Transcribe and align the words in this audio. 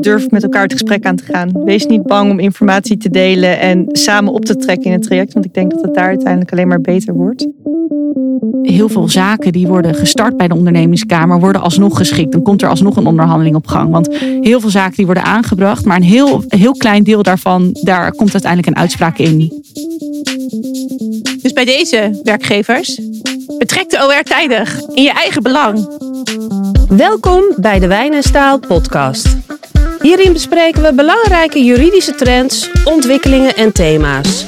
Durf 0.00 0.30
met 0.30 0.42
elkaar 0.42 0.62
het 0.62 0.72
gesprek 0.72 1.06
aan 1.06 1.16
te 1.16 1.24
gaan. 1.24 1.64
Wees 1.64 1.86
niet 1.86 2.02
bang 2.02 2.30
om 2.30 2.38
informatie 2.38 2.96
te 2.96 3.10
delen 3.10 3.60
en 3.60 3.86
samen 3.92 4.32
op 4.32 4.44
te 4.44 4.56
trekken 4.56 4.86
in 4.86 4.92
het 4.92 5.02
traject. 5.02 5.32
Want 5.32 5.44
ik 5.44 5.54
denk 5.54 5.70
dat 5.70 5.82
het 5.82 5.94
daar 5.94 6.06
uiteindelijk 6.06 6.52
alleen 6.52 6.68
maar 6.68 6.80
beter 6.80 7.14
wordt. 7.14 7.46
Heel 8.62 8.88
veel 8.88 9.08
zaken 9.08 9.52
die 9.52 9.66
worden 9.66 9.94
gestart 9.94 10.36
bij 10.36 10.48
de 10.48 10.54
ondernemingskamer 10.54 11.40
worden 11.40 11.62
alsnog 11.62 11.96
geschikt. 11.96 12.32
Dan 12.32 12.42
komt 12.42 12.62
er 12.62 12.68
alsnog 12.68 12.96
een 12.96 13.06
onderhandeling 13.06 13.56
op 13.56 13.66
gang. 13.66 13.90
Want 13.90 14.14
heel 14.40 14.60
veel 14.60 14.70
zaken 14.70 14.96
die 14.96 15.06
worden 15.06 15.24
aangebracht, 15.24 15.84
maar 15.84 15.96
een 15.96 16.02
heel, 16.02 16.44
heel 16.48 16.72
klein 16.72 17.04
deel 17.04 17.22
daarvan, 17.22 17.76
daar 17.82 18.12
komt 18.14 18.32
uiteindelijk 18.32 18.72
een 18.72 18.82
uitspraak 18.82 19.18
in. 19.18 19.38
Dus 21.42 21.52
bij 21.52 21.64
deze 21.64 22.20
werkgevers, 22.22 23.00
betrek 23.58 23.90
de 23.90 24.04
OR 24.06 24.22
tijdig 24.22 24.80
in 24.94 25.02
je 25.02 25.12
eigen 25.12 25.42
belang. 25.42 25.88
Welkom 26.96 27.44
bij 27.56 27.78
de 27.78 27.86
Wijn 27.86 28.12
en 28.14 28.22
Staal 28.22 28.58
podcast. 28.58 29.36
Hierin 30.00 30.32
bespreken 30.32 30.82
we 30.82 30.94
belangrijke 30.94 31.64
juridische 31.64 32.14
trends, 32.14 32.70
ontwikkelingen 32.84 33.56
en 33.56 33.72
thema's. 33.72 34.46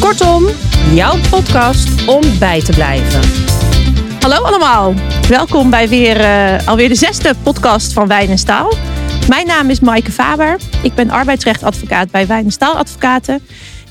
Kortom, 0.00 0.46
jouw 0.94 1.16
podcast 1.30 2.06
om 2.06 2.22
bij 2.38 2.62
te 2.62 2.72
blijven. 2.72 3.20
Hallo 4.20 4.42
allemaal, 4.42 4.94
welkom 5.28 5.70
bij 5.70 5.88
weer, 5.88 6.20
uh, 6.20 6.68
alweer 6.68 6.88
de 6.88 6.94
zesde 6.94 7.34
podcast 7.42 7.92
van 7.92 8.08
Wijn 8.08 8.28
en 8.28 8.38
Staal. 8.38 8.72
Mijn 9.28 9.46
naam 9.46 9.70
is 9.70 9.80
Maaike 9.80 10.12
Faber, 10.12 10.56
ik 10.82 10.94
ben 10.94 11.10
arbeidsrechtadvocaat 11.10 12.10
bij 12.10 12.26
Wijn 12.26 12.44
en 12.44 12.50
Staal 12.50 12.76
Advocaten. 12.76 13.42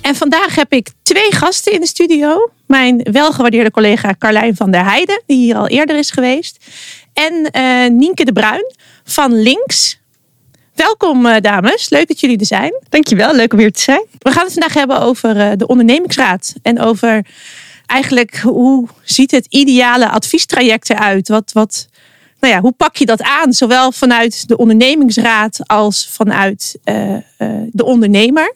En 0.07 0.16
vandaag 0.16 0.55
heb 0.55 0.73
ik 0.73 0.89
twee 1.02 1.31
gasten 1.31 1.73
in 1.73 1.79
de 1.79 1.88
studio. 1.88 2.52
Mijn 2.65 3.07
welgewaardeerde 3.11 3.71
collega 3.71 4.15
Carlijn 4.20 4.55
van 4.55 4.71
der 4.71 4.84
Heijden, 4.84 5.21
die 5.25 5.38
hier 5.38 5.55
al 5.55 5.67
eerder 5.67 5.98
is 5.98 6.11
geweest. 6.11 6.65
En 7.13 7.49
uh, 7.52 7.89
Nienke 7.89 8.25
de 8.25 8.31
Bruin 8.31 8.73
van 9.03 9.41
Links. 9.41 9.99
Welkom 10.75 11.25
uh, 11.25 11.35
dames, 11.41 11.89
leuk 11.89 12.07
dat 12.07 12.20
jullie 12.20 12.39
er 12.39 12.45
zijn. 12.45 12.73
Dankjewel, 12.89 13.35
leuk 13.35 13.54
om 13.54 13.59
hier 13.59 13.71
te 13.71 13.82
zijn. 13.82 14.05
We 14.17 14.32
gaan 14.32 14.43
het 14.43 14.54
vandaag 14.54 14.73
hebben 14.73 14.99
over 14.99 15.35
uh, 15.35 15.51
de 15.55 15.67
ondernemingsraad. 15.67 16.54
En 16.62 16.79
over 16.79 17.26
eigenlijk 17.85 18.37
hoe 18.37 18.87
ziet 19.04 19.32
het 19.32 19.45
ideale 19.49 20.10
adviestraject 20.10 20.89
eruit? 20.89 21.27
Wat, 21.27 21.51
wat, 21.54 21.87
nou 22.39 22.54
ja, 22.54 22.60
hoe 22.60 22.73
pak 22.77 22.95
je 22.95 23.05
dat 23.05 23.21
aan? 23.21 23.54
Zowel 23.54 23.91
vanuit 23.91 24.48
de 24.48 24.57
ondernemingsraad 24.57 25.60
als 25.65 26.07
vanuit 26.12 26.79
de 27.71 27.84
ondernemer. 27.84 28.54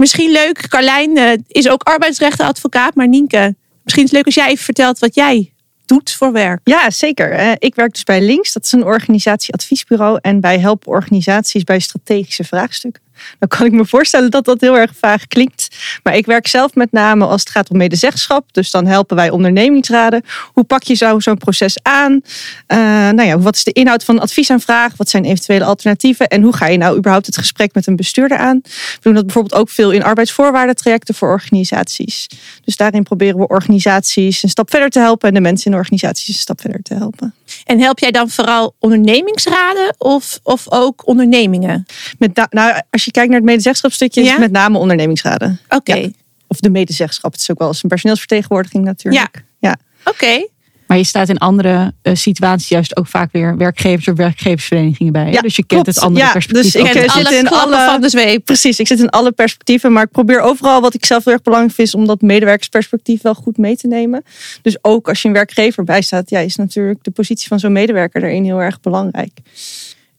Misschien 0.00 0.30
leuk, 0.30 0.68
Carlijn 0.68 1.44
is 1.46 1.68
ook 1.68 1.82
arbeidsrechtenadvocaat, 1.82 2.94
maar 2.94 3.08
Nienke, 3.08 3.54
misschien 3.82 4.04
is 4.04 4.10
het 4.10 4.12
leuk 4.12 4.24
als 4.24 4.34
jij 4.34 4.48
even 4.48 4.64
vertelt 4.64 4.98
wat 4.98 5.14
jij 5.14 5.52
doet 5.86 6.12
voor 6.12 6.32
werk. 6.32 6.60
Ja, 6.64 6.90
zeker. 6.90 7.56
Ik 7.58 7.74
werk 7.74 7.92
dus 7.92 8.04
bij 8.04 8.20
Links, 8.22 8.52
dat 8.52 8.64
is 8.64 8.72
een 8.72 8.84
organisatieadviesbureau 8.84 10.18
en 10.22 10.40
wij 10.40 10.58
helpen 10.58 10.88
organisaties 10.88 11.64
bij 11.64 11.80
strategische 11.80 12.44
vraagstukken. 12.44 13.02
Dan 13.38 13.48
kan 13.48 13.66
ik 13.66 13.72
me 13.72 13.86
voorstellen 13.86 14.30
dat 14.30 14.44
dat 14.44 14.60
heel 14.60 14.78
erg 14.78 14.92
vaag 14.98 15.26
klinkt. 15.26 15.76
Maar 16.02 16.16
ik 16.16 16.26
werk 16.26 16.46
zelf 16.46 16.74
met 16.74 16.92
name 16.92 17.26
als 17.26 17.40
het 17.40 17.50
gaat 17.50 17.70
om 17.70 17.76
medezeggenschap. 17.76 18.52
Dus 18.52 18.70
dan 18.70 18.86
helpen 18.86 19.16
wij 19.16 19.30
ondernemingsraden. 19.30 20.24
Hoe 20.52 20.64
pak 20.64 20.82
je 20.82 20.94
zo 20.94 21.20
zo'n 21.20 21.38
proces 21.38 21.78
aan? 21.82 22.12
Uh, 22.12 22.78
nou 23.10 23.22
ja, 23.22 23.38
wat 23.38 23.54
is 23.54 23.64
de 23.64 23.72
inhoud 23.72 24.04
van 24.04 24.18
adviesaanvraag? 24.18 24.92
Wat 24.96 25.08
zijn 25.08 25.24
eventuele 25.24 25.64
alternatieven? 25.64 26.28
En 26.28 26.42
hoe 26.42 26.56
ga 26.56 26.66
je 26.66 26.78
nou 26.78 26.96
überhaupt 26.96 27.26
het 27.26 27.36
gesprek 27.36 27.74
met 27.74 27.86
een 27.86 27.96
bestuurder 27.96 28.38
aan? 28.38 28.60
We 28.62 28.98
doen 29.00 29.14
dat 29.14 29.24
bijvoorbeeld 29.24 29.60
ook 29.60 29.70
veel 29.70 29.90
in 29.90 30.02
arbeidsvoorwaardentrajecten 30.02 31.14
voor 31.14 31.28
organisaties. 31.28 32.26
Dus 32.64 32.76
daarin 32.76 33.02
proberen 33.02 33.38
we 33.38 33.46
organisaties 33.46 34.42
een 34.42 34.48
stap 34.48 34.70
verder 34.70 34.90
te 34.90 34.98
helpen 34.98 35.28
en 35.28 35.34
de 35.34 35.40
mensen 35.40 35.64
in 35.64 35.72
de 35.72 35.78
organisaties 35.78 36.28
een 36.28 36.40
stap 36.40 36.60
verder 36.60 36.82
te 36.82 36.94
helpen. 36.94 37.34
En 37.64 37.80
help 37.80 37.98
jij 37.98 38.10
dan 38.10 38.30
vooral 38.30 38.74
ondernemingsraden 38.78 39.94
of, 39.98 40.38
of 40.42 40.70
ook 40.70 41.06
ondernemingen? 41.06 41.86
Met, 42.18 42.46
nou, 42.50 42.80
als 42.90 43.04
je 43.04 43.09
kijkt 43.10 43.28
naar 43.28 43.38
het 43.38 43.48
medezeggenschapstukje, 43.48 44.20
ja? 44.20 44.26
is 44.26 44.32
het 44.32 44.40
met 44.40 44.52
name 44.52 44.78
ondernemingsraden. 44.78 45.60
Oké. 45.64 45.76
Okay. 45.76 46.02
Ja. 46.02 46.08
Of 46.46 46.60
de 46.60 46.70
medezeggenschap. 46.70 47.32
Het 47.32 47.40
is 47.40 47.50
ook 47.50 47.58
wel 47.58 47.68
eens 47.68 47.82
een 47.82 47.88
personeelsvertegenwoordiging 47.88 48.84
natuurlijk. 48.84 49.30
Ja. 49.34 49.68
ja. 49.68 49.76
Oké. 50.04 50.24
Okay. 50.24 50.48
Maar 50.90 50.98
je 50.98 51.04
staat 51.04 51.28
in 51.28 51.38
andere 51.38 51.92
uh, 52.02 52.14
situaties 52.14 52.68
juist 52.68 52.96
ook 52.96 53.06
vaak 53.06 53.32
weer 53.32 53.56
werkgevers 53.56 54.08
of 54.08 54.16
werkgeversverenigingen 54.16 55.12
bij. 55.12 55.32
Ja, 55.32 55.40
dus 55.40 55.56
je 55.56 55.64
kent 55.64 55.82
klopt. 55.82 55.86
het 55.86 56.04
andere 56.04 56.24
ja, 56.26 56.32
perspectief. 56.32 56.72
Dus 56.72 56.82
ik 56.82 56.90
ken 56.90 57.10
zit 57.10 57.30
in 57.30 57.48
alle 57.48 57.76
van 57.76 58.00
de 58.00 58.08
zweep. 58.08 58.44
Precies, 58.44 58.78
ik 58.78 58.86
zit 58.86 58.98
in 58.98 59.10
alle 59.10 59.32
perspectieven. 59.32 59.92
Maar 59.92 60.02
ik 60.02 60.10
probeer 60.10 60.40
overal 60.40 60.80
wat 60.80 60.94
ik 60.94 61.04
zelf 61.04 61.24
heel 61.24 61.32
erg 61.32 61.42
belangrijk 61.42 61.74
vind 61.74 61.94
om 61.94 62.06
dat 62.06 62.20
medewerkersperspectief 62.20 63.22
wel 63.22 63.34
goed 63.34 63.56
mee 63.56 63.76
te 63.76 63.86
nemen. 63.86 64.24
Dus 64.62 64.76
ook 64.82 65.08
als 65.08 65.22
je 65.22 65.28
een 65.28 65.34
werkgever 65.34 65.84
bijstaat, 65.84 66.30
ja, 66.30 66.38
is 66.38 66.56
natuurlijk 66.56 66.98
de 67.02 67.10
positie 67.10 67.48
van 67.48 67.58
zo'n 67.58 67.72
medewerker 67.72 68.20
daarin 68.20 68.44
heel 68.44 68.62
erg 68.62 68.80
belangrijk. 68.80 69.38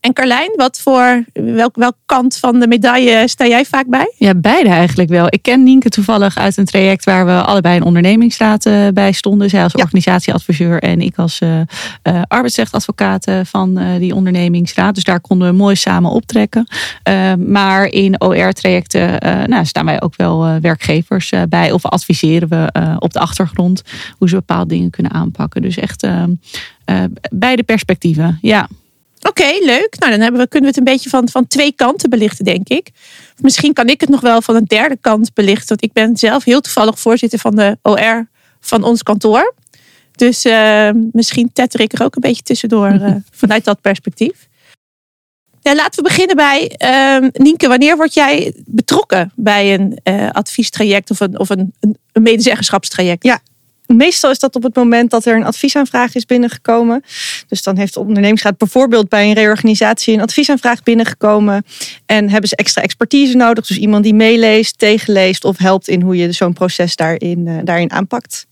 En 0.02 0.12
Carlijn, 0.12 0.52
wat 0.56 0.80
voor, 0.80 1.24
welk, 1.32 1.76
welk 1.76 1.96
kant 2.06 2.36
van 2.36 2.60
de 2.60 2.66
medaille 2.66 3.28
sta 3.28 3.46
jij 3.46 3.64
vaak 3.64 3.86
bij? 3.86 4.14
Ja, 4.16 4.34
beide 4.34 4.68
eigenlijk 4.68 5.08
wel. 5.08 5.26
Ik 5.28 5.42
ken 5.42 5.62
Nienke 5.62 5.88
toevallig 5.88 6.36
uit 6.36 6.56
een 6.56 6.64
traject 6.64 7.04
waar 7.04 7.26
we 7.26 7.42
allebei 7.42 7.76
een 7.76 7.82
ondernemingsraad 7.82 8.66
uh, 8.66 8.88
bij 8.88 9.12
stonden. 9.12 9.50
Zij 9.50 9.62
als 9.62 9.72
ja. 9.72 9.82
organisatieadviseur 9.82 10.82
en 10.82 11.00
ik 11.00 11.18
als 11.18 11.40
uh, 11.40 11.56
uh, 11.58 12.22
arbeidsrechtadvocaat 12.28 13.26
van 13.42 13.80
die 13.98 14.14
ondernemingsraad. 14.14 14.94
Dus 14.94 15.04
daar 15.04 15.20
konden 15.20 15.48
we 15.48 15.54
mooi 15.54 15.76
samen 15.76 16.10
optrekken. 16.10 16.66
maar 17.46 17.86
in 17.86 18.20
OR-trajecten 18.20 19.18
nou, 19.48 19.64
staan 19.64 19.84
wij 19.84 20.02
ook 20.02 20.16
wel 20.16 20.60
werkgevers 20.60 21.32
bij. 21.48 21.72
Of 21.72 21.86
adviseren 21.86 22.48
we 22.48 22.96
op 22.98 23.12
de 23.12 23.18
achtergrond 23.18 23.82
hoe 24.18 24.28
ze 24.28 24.34
bepaalde 24.34 24.74
dingen 24.74 24.90
kunnen 24.90 25.12
aanpakken. 25.12 25.62
Dus 25.62 25.76
echt 25.76 26.06
beide 27.30 27.62
perspectieven, 27.62 28.38
ja. 28.40 28.68
Oké, 29.28 29.42
okay, 29.42 29.64
leuk. 29.64 29.98
Nou, 29.98 30.10
dan 30.10 30.20
hebben 30.20 30.40
we, 30.40 30.48
kunnen 30.48 30.70
we 30.70 30.76
het 30.76 30.86
een 30.86 30.92
beetje 30.94 31.10
van, 31.10 31.28
van 31.28 31.46
twee 31.46 31.72
kanten 31.72 32.10
belichten, 32.10 32.44
denk 32.44 32.68
ik. 32.68 32.90
Misschien 33.40 33.72
kan 33.72 33.86
ik 33.86 34.00
het 34.00 34.10
nog 34.10 34.20
wel 34.20 34.42
van 34.42 34.54
een 34.54 34.64
derde 34.64 34.96
kant 35.00 35.34
belichten. 35.34 35.68
Want 35.68 35.82
ik 35.82 35.92
ben 35.92 36.16
zelf 36.16 36.44
heel 36.44 36.60
toevallig 36.60 36.98
voorzitter 36.98 37.38
van 37.38 37.56
de 37.56 37.78
OR 37.82 38.28
van 38.60 38.82
ons 38.82 39.02
kantoor. 39.02 39.54
Dus 40.12 40.44
uh, 40.44 40.90
misschien 41.12 41.50
tetter 41.52 41.80
ik 41.80 41.92
er 41.92 42.04
ook 42.04 42.14
een 42.14 42.20
beetje 42.20 42.42
tussendoor 42.42 42.92
uh, 42.92 43.14
vanuit 43.40 43.64
dat 43.64 43.80
perspectief. 43.80 44.48
Ja, 45.60 45.74
laten 45.74 46.02
we 46.02 46.08
beginnen 46.08 46.36
bij 46.36 46.76
uh, 46.78 47.28
Nienke. 47.32 47.68
Wanneer 47.68 47.96
word 47.96 48.14
jij 48.14 48.54
betrokken 48.66 49.32
bij 49.34 49.74
een 49.74 49.98
uh, 50.04 50.30
adviestraject 50.30 51.10
of 51.10 51.20
een, 51.20 51.38
of 51.38 51.50
een, 51.50 51.74
een 52.12 52.22
medezeggenschapstraject? 52.22 53.24
Ja, 53.24 53.40
Meestal 53.96 54.30
is 54.30 54.38
dat 54.38 54.56
op 54.56 54.62
het 54.62 54.74
moment 54.74 55.10
dat 55.10 55.24
er 55.24 55.36
een 55.36 55.44
adviesaanvraag 55.44 56.14
is 56.14 56.24
binnengekomen. 56.24 57.02
Dus 57.48 57.62
dan 57.62 57.76
heeft 57.76 57.94
de 57.94 58.00
ondernemingsraad 58.00 58.58
bijvoorbeeld 58.58 59.08
bij 59.08 59.26
een 59.26 59.34
reorganisatie 59.34 60.14
een 60.14 60.20
adviesaanvraag 60.20 60.82
binnengekomen. 60.82 61.64
En 62.06 62.30
hebben 62.30 62.48
ze 62.48 62.56
extra 62.56 62.82
expertise 62.82 63.36
nodig. 63.36 63.66
Dus 63.66 63.78
iemand 63.78 64.04
die 64.04 64.14
meeleest, 64.14 64.78
tegenleest 64.78 65.44
of 65.44 65.58
helpt 65.58 65.88
in 65.88 66.00
hoe 66.00 66.16
je 66.16 66.32
zo'n 66.32 66.52
proces 66.52 66.96
daarin, 66.96 67.46
uh, 67.46 67.58
daarin 67.64 67.90
aanpakt. 67.90 68.46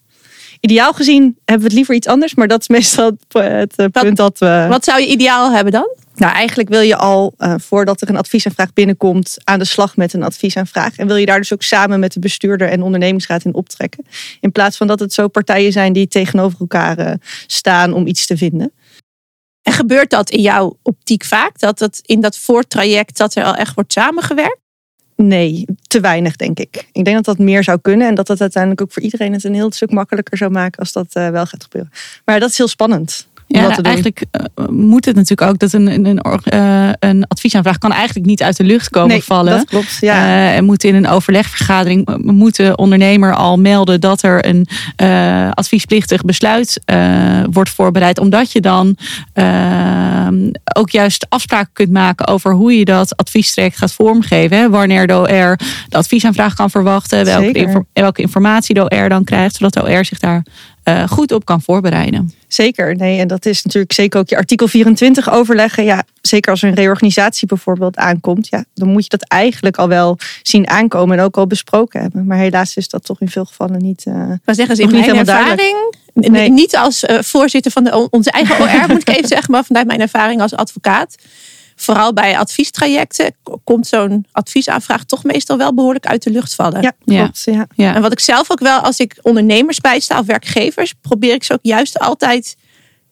Ideaal 0.60 0.92
gezien 0.92 1.22
hebben 1.22 1.58
we 1.58 1.64
het 1.64 1.72
liever 1.72 1.94
iets 1.94 2.06
anders, 2.06 2.34
maar 2.34 2.48
dat 2.48 2.60
is 2.60 2.68
meestal 2.68 3.16
het, 3.28 3.76
het 3.76 3.92
punt 3.92 4.16
dat 4.16 4.38
we. 4.38 4.66
Wat 4.68 4.84
zou 4.84 5.00
je 5.00 5.06
ideaal 5.06 5.52
hebben 5.52 5.72
dan? 5.72 5.94
Nou, 6.14 6.32
eigenlijk 6.32 6.68
wil 6.68 6.80
je 6.80 6.96
al 6.96 7.34
uh, 7.38 7.54
voordat 7.56 8.00
er 8.00 8.08
een 8.08 8.16
adviesaanvraag 8.16 8.72
binnenkomt 8.72 9.36
aan 9.44 9.58
de 9.58 9.64
slag 9.64 9.96
met 9.96 10.12
een 10.12 10.22
adviesaanvraag. 10.22 10.96
En 10.96 11.06
wil 11.06 11.16
je 11.16 11.26
daar 11.26 11.38
dus 11.38 11.52
ook 11.52 11.62
samen 11.62 12.00
met 12.00 12.12
de 12.12 12.20
bestuurder 12.20 12.68
en 12.68 12.82
ondernemingsraad 12.82 13.44
in 13.44 13.54
optrekken. 13.54 14.06
In 14.40 14.52
plaats 14.52 14.76
van 14.76 14.86
dat 14.86 15.00
het 15.00 15.12
zo 15.12 15.28
partijen 15.28 15.72
zijn 15.72 15.92
die 15.92 16.08
tegenover 16.08 16.60
elkaar 16.60 16.98
uh, 16.98 17.12
staan 17.46 17.92
om 17.92 18.06
iets 18.06 18.26
te 18.26 18.36
vinden. 18.36 18.72
En 19.62 19.72
gebeurt 19.72 20.10
dat 20.10 20.30
in 20.30 20.40
jouw 20.40 20.78
optiek 20.82 21.24
vaak? 21.24 21.58
Dat 21.58 21.78
het 21.78 22.00
in 22.02 22.20
dat 22.20 22.38
voortraject 22.38 23.16
dat 23.16 23.34
er 23.34 23.44
al 23.44 23.54
echt 23.54 23.74
wordt 23.74 23.92
samengewerkt? 23.92 24.60
Nee, 25.22 25.64
te 25.86 26.00
weinig 26.00 26.36
denk 26.36 26.58
ik. 26.58 26.88
Ik 26.92 27.04
denk 27.04 27.16
dat 27.16 27.24
dat 27.24 27.38
meer 27.38 27.64
zou 27.64 27.78
kunnen 27.82 28.08
en 28.08 28.14
dat 28.14 28.26
dat 28.26 28.40
uiteindelijk 28.40 28.82
ook 28.82 28.92
voor 28.92 29.02
iedereen 29.02 29.32
het 29.32 29.44
een 29.44 29.54
heel 29.54 29.72
stuk 29.72 29.90
makkelijker 29.90 30.36
zou 30.36 30.50
maken 30.50 30.78
als 30.78 30.92
dat 30.92 31.16
uh, 31.16 31.28
wel 31.28 31.46
gaat 31.46 31.62
gebeuren. 31.62 31.92
Maar 32.24 32.40
dat 32.40 32.50
is 32.50 32.58
heel 32.58 32.68
spannend. 32.68 33.28
Ja, 33.52 33.68
nou, 33.68 33.82
eigenlijk 33.82 34.24
uh, 34.32 34.66
moet 34.68 35.04
het 35.04 35.14
natuurlijk 35.14 35.50
ook 35.50 35.58
dat 35.58 35.72
een, 35.72 35.86
een, 35.86 36.06
een, 36.06 36.20
uh, 36.54 36.90
een 36.98 37.24
adviesaanvraag 37.28 37.78
kan 37.78 37.92
eigenlijk 37.92 38.26
niet 38.26 38.42
uit 38.42 38.56
de 38.56 38.64
lucht 38.64 38.88
komen 38.88 39.08
nee, 39.08 39.24
vallen. 39.24 39.56
Dat 39.56 39.64
klopt. 39.64 39.96
Ja. 40.00 40.26
Uh, 40.26 40.56
en 40.56 40.64
moet 40.64 40.84
in 40.84 40.94
een 40.94 41.08
overlegvergadering 41.08 42.16
moet 42.22 42.56
de 42.56 42.76
ondernemer 42.76 43.34
al 43.34 43.58
melden 43.58 44.00
dat 44.00 44.22
er 44.22 44.46
een 44.46 44.66
adviesplichtig 45.54 46.22
besluit 46.22 46.80
wordt 47.50 47.70
voorbereid. 47.70 48.18
Omdat 48.18 48.52
je 48.52 48.60
dan 48.60 48.96
ook 50.74 50.90
juist 50.90 51.26
afspraken 51.28 51.72
kunt 51.72 51.92
maken 51.92 52.26
over 52.26 52.52
hoe 52.52 52.78
je 52.78 52.84
dat 52.84 53.16
adviestraject 53.16 53.76
gaat 53.76 53.92
vormgeven. 53.92 54.56
Hè? 54.56 54.70
Wanneer 54.70 55.06
de 55.06 55.16
OR 55.16 55.58
de 55.88 55.96
adviesaanvraag 55.96 56.54
kan 56.54 56.70
verwachten, 56.70 57.24
welke, 57.24 57.84
welke 57.92 58.22
informatie 58.22 58.74
de 58.74 58.88
OR 58.88 59.08
dan 59.08 59.24
krijgt, 59.24 59.54
zodat 59.54 59.72
de 59.72 59.82
OR 59.82 60.04
zich 60.04 60.18
daar 60.18 60.42
uh, 60.84 61.08
goed 61.08 61.32
op 61.32 61.44
kan 61.44 61.62
voorbereiden. 61.62 62.32
Zeker, 62.48 62.96
nee, 62.96 63.18
en 63.18 63.28
dat 63.28 63.46
is 63.46 63.62
natuurlijk 63.62 63.92
zeker 63.92 64.20
ook 64.20 64.28
je 64.28 64.36
artikel 64.36 64.68
24 64.68 65.30
overleggen. 65.30 65.84
Ja, 65.84 66.02
zeker 66.22 66.50
als 66.50 66.62
er 66.62 66.68
een 66.68 66.74
reorganisatie 66.74 67.48
bijvoorbeeld 67.48 67.96
aankomt, 67.96 68.48
ja, 68.48 68.64
dan 68.74 68.88
moet 68.88 69.02
je 69.02 69.08
dat 69.08 69.28
eigenlijk 69.28 69.76
al 69.76 69.88
wel 69.88 70.18
zien 70.42 70.68
aankomen 70.68 71.18
en 71.18 71.24
ook 71.24 71.36
al 71.36 71.46
besproken 71.46 72.00
hebben. 72.00 72.26
Maar 72.26 72.38
helaas 72.38 72.76
is 72.76 72.88
dat 72.88 73.04
toch 73.04 73.20
in 73.20 73.28
veel 73.28 73.44
gevallen 73.44 73.82
niet. 73.82 74.04
Uh, 74.08 74.14
maar 74.44 74.54
zeggen 74.54 74.76
ze 74.76 74.82
in 74.82 74.90
mijn 74.90 75.16
ervaring 75.16 75.98
Nee. 76.14 76.50
Niet 76.50 76.76
als 76.76 77.04
eh, 77.04 77.18
voorzitter 77.22 77.70
van 77.70 77.84
de, 77.84 78.08
onze 78.10 78.30
eigen 78.30 78.60
OR, 78.60 78.88
moet 78.92 79.08
ik 79.08 79.16
even 79.16 79.28
zeggen, 79.28 79.50
maar 79.52 79.64
vanuit 79.64 79.86
mijn 79.86 80.00
ervaring 80.00 80.40
als 80.40 80.54
advocaat. 80.54 81.14
Vooral 81.80 82.12
bij 82.12 82.38
adviestrajecten 82.38 83.34
komt 83.64 83.86
zo'n 83.86 84.26
adviesaanvraag 84.32 85.04
toch 85.04 85.24
meestal 85.24 85.56
wel 85.58 85.74
behoorlijk 85.74 86.06
uit 86.06 86.22
de 86.22 86.30
lucht 86.30 86.54
vallen. 86.54 86.82
Ja, 86.82 86.92
Ja. 87.04 87.22
klopt. 87.22 87.42
Ja. 87.44 87.66
Ja. 87.74 87.94
En 87.94 88.02
wat 88.02 88.12
ik 88.12 88.20
zelf 88.20 88.50
ook 88.50 88.60
wel, 88.60 88.78
als 88.80 88.98
ik 88.98 89.18
ondernemers 89.22 89.78
bijsta 89.80 90.18
of 90.18 90.26
werkgevers, 90.26 90.94
probeer 91.00 91.34
ik 91.34 91.44
ze 91.44 91.52
ook 91.52 91.58
juist 91.62 91.98
altijd 91.98 92.56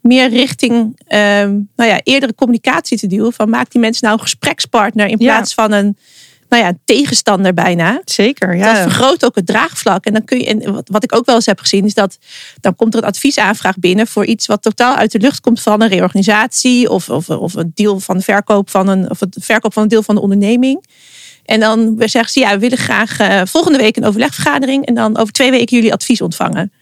meer 0.01 0.29
richting 0.29 1.01
ehm, 1.07 1.51
nou 1.77 1.91
ja, 1.91 2.01
eerdere 2.03 2.35
communicatie 2.35 2.99
te 2.99 3.07
duwen. 3.07 3.33
Van 3.33 3.49
maak 3.51 3.71
die 3.71 3.81
mensen 3.81 4.05
nou 4.07 4.17
een 4.19 4.23
gesprekspartner 4.25 5.07
in 5.07 5.17
Ja. 5.19 5.35
plaats 5.35 5.55
van 5.55 5.73
een 5.73 5.97
nou 6.49 6.63
ja, 6.63 6.73
tegenstander 6.85 7.55
bijna. 7.55 8.01
Zeker, 8.05 8.49
Dat 8.49 8.59
ja. 8.59 8.83
vergroot 8.83 9.25
ook 9.25 9.35
het 9.35 9.47
draagvlak. 9.47 10.05
En 10.05 10.13
dan 10.13 10.25
kun 10.25 10.39
je, 10.39 10.47
en 10.47 10.73
wat, 10.73 10.89
wat 10.89 11.05
ik 11.05 11.15
ook 11.15 11.27
wel 11.27 11.35
eens 11.35 11.47
heb 11.47 11.61
gezien, 11.61 11.85
is 11.85 11.95
dat 11.95 12.19
dan 12.61 12.77
komt 12.77 12.95
er 12.95 13.03
een 13.03 13.09
adviesaanvraag 13.09 13.79
binnen 13.79 14.07
voor 14.07 14.25
iets 14.25 14.47
wat 14.47 14.63
totaal 14.63 14.95
uit 14.97 15.13
de 15.13 15.19
lucht 15.19 15.41
komt 15.41 15.61
van 15.63 15.83
een 15.83 15.89
reorganisatie 15.89 16.91
of, 16.91 17.09
of, 17.11 17.31
of 17.31 17.55
een 17.55 17.71
deal 17.75 18.01
van 18.01 18.17
de 18.17 18.23
verkoop 18.23 18.71
van 18.71 18.89
een 18.89 19.11
of 19.11 19.21
het 19.21 19.37
verkoop 19.41 19.73
van 19.73 19.83
een 19.83 19.89
deel 19.89 20.03
van 20.03 20.15
de 20.15 20.21
onderneming. 20.21 20.85
En 21.45 21.61
dan 21.61 21.95
zeggen 21.99 22.33
ze, 22.33 22.41
ja, 22.41 22.51
we 22.53 22.59
willen 22.59 22.79
graag 22.79 23.19
eh, 23.21 23.41
volgende 23.45 23.79
week 23.79 23.97
een 23.97 24.05
overlegvergadering 24.05 24.87
en 24.87 24.95
dan 24.95 25.17
over 25.19 25.33
twee 25.33 25.51
weken 25.51 25.77
jullie 25.77 25.93
advies 25.93 26.21
ontvangen. 26.21 26.73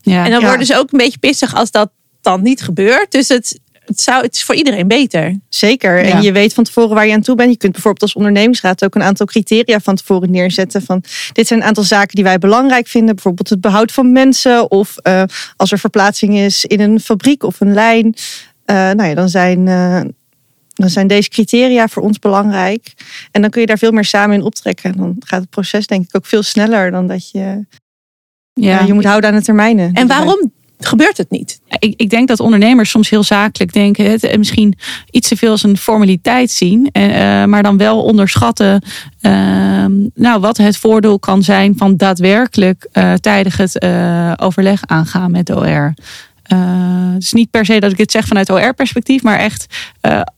Ja. 0.00 0.24
En 0.24 0.30
dan 0.30 0.40
Ja. 0.40 0.46
worden 0.46 0.66
ze 0.66 0.78
ook 0.78 0.92
een 0.92 0.98
beetje 0.98 1.18
pissig 1.18 1.54
als 1.54 1.70
dat 1.70 1.90
dan 2.20 2.42
niet 2.42 2.62
gebeurt. 2.62 3.12
Dus 3.12 3.28
het, 3.28 3.60
het, 3.84 4.00
zou, 4.00 4.22
het 4.22 4.34
is 4.34 4.44
voor 4.44 4.54
iedereen 4.54 4.88
beter. 4.88 5.38
Zeker. 5.48 6.04
Ja. 6.04 6.12
En 6.12 6.22
je 6.22 6.32
weet 6.32 6.54
van 6.54 6.64
tevoren 6.64 6.94
waar 6.94 7.06
je 7.06 7.12
aan 7.12 7.20
toe 7.20 7.34
bent. 7.34 7.50
Je 7.50 7.56
kunt 7.56 7.72
bijvoorbeeld 7.72 8.02
als 8.02 8.14
ondernemingsraad 8.14 8.84
ook 8.84 8.94
een 8.94 9.02
aantal 9.02 9.26
criteria 9.26 9.80
van 9.80 9.94
tevoren 9.94 10.30
neerzetten. 10.30 10.82
Van 10.82 11.02
dit 11.32 11.46
zijn 11.46 11.60
een 11.60 11.66
aantal 11.66 11.84
zaken 11.84 12.14
die 12.14 12.24
wij 12.24 12.38
belangrijk 12.38 12.86
vinden. 12.86 13.14
Bijvoorbeeld 13.14 13.48
het 13.48 13.60
behoud 13.60 13.92
van 13.92 14.12
mensen. 14.12 14.70
Of 14.70 14.96
eh, 14.96 15.22
als 15.56 15.72
er 15.72 15.78
verplaatsing 15.78 16.36
is 16.36 16.64
in 16.64 16.80
een 16.80 17.00
fabriek 17.00 17.42
of 17.42 17.60
een 17.60 17.72
lijn. 17.72 18.14
eh, 18.64 18.76
nou 18.76 19.04
ja, 19.04 19.14
dan 19.14 19.28
zijn, 19.28 19.68
eh, 19.68 20.00
dan 20.74 20.90
zijn 20.90 21.06
deze 21.06 21.28
criteria 21.28 21.88
voor 21.88 22.02
ons 22.02 22.18
belangrijk. 22.18 22.92
En 23.30 23.40
dan 23.40 23.50
kun 23.50 23.60
je 23.60 23.66
daar 23.66 23.78
veel 23.78 23.92
meer 23.92 24.04
samen 24.04 24.36
in 24.36 24.42
optrekken. 24.42 24.92
En 24.92 24.98
dan 24.98 25.16
gaat 25.18 25.40
het 25.40 25.50
proces 25.50 25.86
denk 25.86 26.04
ik 26.04 26.16
ook 26.16 26.26
veel 26.26 26.42
sneller 26.42 26.90
dan 26.90 27.06
dat 27.06 27.30
je... 27.30 27.66
ja. 28.52 28.80
je 28.80 28.92
moet 28.92 29.04
houden 29.04 29.30
aan 29.30 29.36
de 29.36 29.42
termijnen. 29.42 29.92
En 29.92 30.06
waarom 30.06 30.52
gebeurt 30.78 31.16
het 31.16 31.30
niet? 31.30 31.60
ik, 31.78 31.94
ik 31.96 32.10
denk 32.10 32.28
dat 32.28 32.40
ondernemers 32.40 32.90
soms 32.90 33.10
heel 33.10 33.22
zakelijk 33.22 33.72
denken. 33.72 34.10
Het 34.10 34.24
en 34.24 34.38
misschien 34.38 34.78
iets 35.10 35.28
te 35.28 35.36
veel 35.36 35.50
als 35.50 35.62
een 35.62 35.76
formaliteit 35.76 36.50
zien. 36.50 36.88
eh, 36.92 37.42
eh, 37.42 37.48
maar 37.48 37.62
dan 37.62 37.76
wel 37.76 38.02
onderschatten. 38.02 38.82
ehm, 39.20 39.92
nou, 40.14 40.40
wat 40.40 40.56
het 40.56 40.76
voordeel 40.76 41.18
kan 41.18 41.42
zijn 41.42 41.76
van 41.76 41.96
daadwerkelijk 41.96 42.88
eh, 42.92 43.12
tijdig 43.12 43.56
het 43.56 43.84
overleg 44.40 44.80
aangaan 44.86 45.30
met 45.30 45.50
OR. 45.50 45.94
Het 47.14 47.22
is 47.22 47.32
niet 47.32 47.50
per 47.50 47.64
se 47.64 47.80
dat 47.80 47.90
ik 47.90 47.96
dit 47.96 48.10
zeg 48.10 48.26
vanuit 48.26 48.50
OR-perspectief, 48.50 49.22
maar 49.22 49.38
echt 49.38 49.66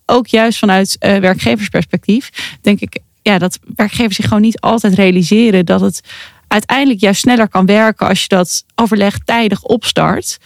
ook 0.06 0.26
juist 0.26 0.58
vanuit 0.58 0.96
werkgeversperspectief. 0.98 2.30
Denk 2.60 2.80
ik 2.80 3.00
ja, 3.26 3.38
dat 3.38 3.58
werkgevers 3.76 4.16
zich 4.16 4.24
gewoon 4.24 4.42
niet 4.42 4.60
altijd 4.60 4.94
realiseren 4.94 5.66
dat 5.66 5.80
het 5.80 6.00
uiteindelijk 6.48 7.00
juist 7.00 7.20
sneller 7.20 7.48
kan 7.48 7.66
werken 7.66 8.06
als 8.08 8.20
je 8.22 8.28
dat 8.28 8.64
overleg 8.74 9.18
tijdig 9.24 9.62
opstart. 9.62 10.38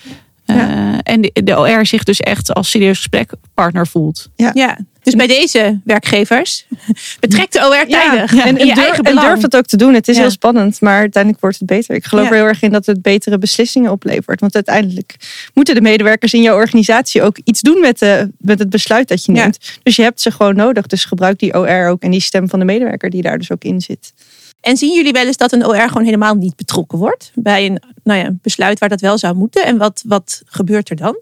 Eh, 0.47 0.99
en 1.03 1.21
de, 1.21 1.31
de 1.45 1.59
OR 1.59 1.87
zich 1.87 2.03
dus 2.05 2.21
echt 2.21 2.55
als 2.55 2.71
serieus 2.71 2.97
gesprekpartner 2.97 3.87
voelt. 3.87 4.29
Ja, 4.37 4.79
dus 5.03 5.15
bij 5.15 5.27
deze 5.27 5.81
werkgevers 5.85 6.67
betrek 7.21 7.51
de 7.53 7.59
OR 7.59 7.87
tijdig. 7.89 8.35
Ja, 8.35 8.47
en, 8.47 8.59
en, 8.59 8.75
durf, 8.75 8.99
en 8.99 9.41
het 9.41 9.57
ook 9.57 9.67
te 9.67 9.77
doen. 9.77 9.95
Het 9.95 10.09
is 10.09 10.15
Ja. 10.17 10.21
heel 10.23 10.31
spannend, 10.31 10.81
maar 10.81 10.99
uiteindelijk 10.99 11.43
wordt 11.43 11.59
het 11.59 11.67
beter. 11.69 11.95
Ik 11.95 12.05
geloof 12.05 12.25
Ja. 12.25 12.31
er 12.31 12.37
heel 12.37 12.47
erg 12.47 12.63
in 12.63 12.71
dat 12.71 12.87
het 12.87 13.03
betere 13.03 13.39
beslissingen 13.39 13.91
oplevert. 13.91 14.41
Want 14.41 14.55
uiteindelijk 14.55 15.17
moeten 15.55 15.75
de 15.75 15.81
medewerkers 15.81 16.33
in 16.35 16.43
jouw 16.43 16.57
organisatie 16.57 17.23
ook 17.23 17.39
iets 17.45 17.61
doen 17.61 17.81
met, 17.81 17.99
de, 17.99 18.31
met 18.39 18.59
het 18.59 18.71
besluit 18.71 19.09
dat 19.09 19.25
je 19.25 19.33
Ja. 19.33 19.43
neemt. 19.43 19.79
Dus 19.83 19.97
je 19.97 20.03
hebt 20.03 20.21
ze 20.21 20.31
gewoon 20.31 20.57
nodig. 20.57 20.87
Dus 20.87 21.05
gebruik 21.05 21.39
die 21.39 21.55
OR 21.59 21.87
ook 21.89 22.03
en 22.03 22.11
die 22.11 22.21
stem 22.21 22.49
van 22.49 22.59
de 22.59 22.65
medewerker 22.65 23.11
die 23.11 23.23
daar 23.23 23.39
dus 23.39 23.51
ook 23.51 23.65
in 23.65 23.81
zit. 23.81 24.13
En 24.61 24.77
zien 24.77 24.95
jullie 24.95 25.13
wel 25.13 25.27
eens 25.27 25.37
dat 25.37 25.53
een 25.53 25.67
OR 25.67 25.89
gewoon 25.89 26.05
helemaal 26.05 26.35
niet 26.35 26.57
betrokken 26.57 26.99
wordt 26.99 27.33
bij 27.35 27.67
een 27.67 27.83
nou 28.03 28.19
ja, 28.19 28.33
besluit 28.43 28.79
waar 28.79 28.89
dat 28.89 29.01
wel 29.01 29.19
zou 29.19 29.35
moeten? 29.35 29.65
En 29.65 29.79
wat, 29.79 30.03
wat 30.07 30.43
gebeurt 30.45 30.91
er 30.91 30.97
dan? 30.97 31.21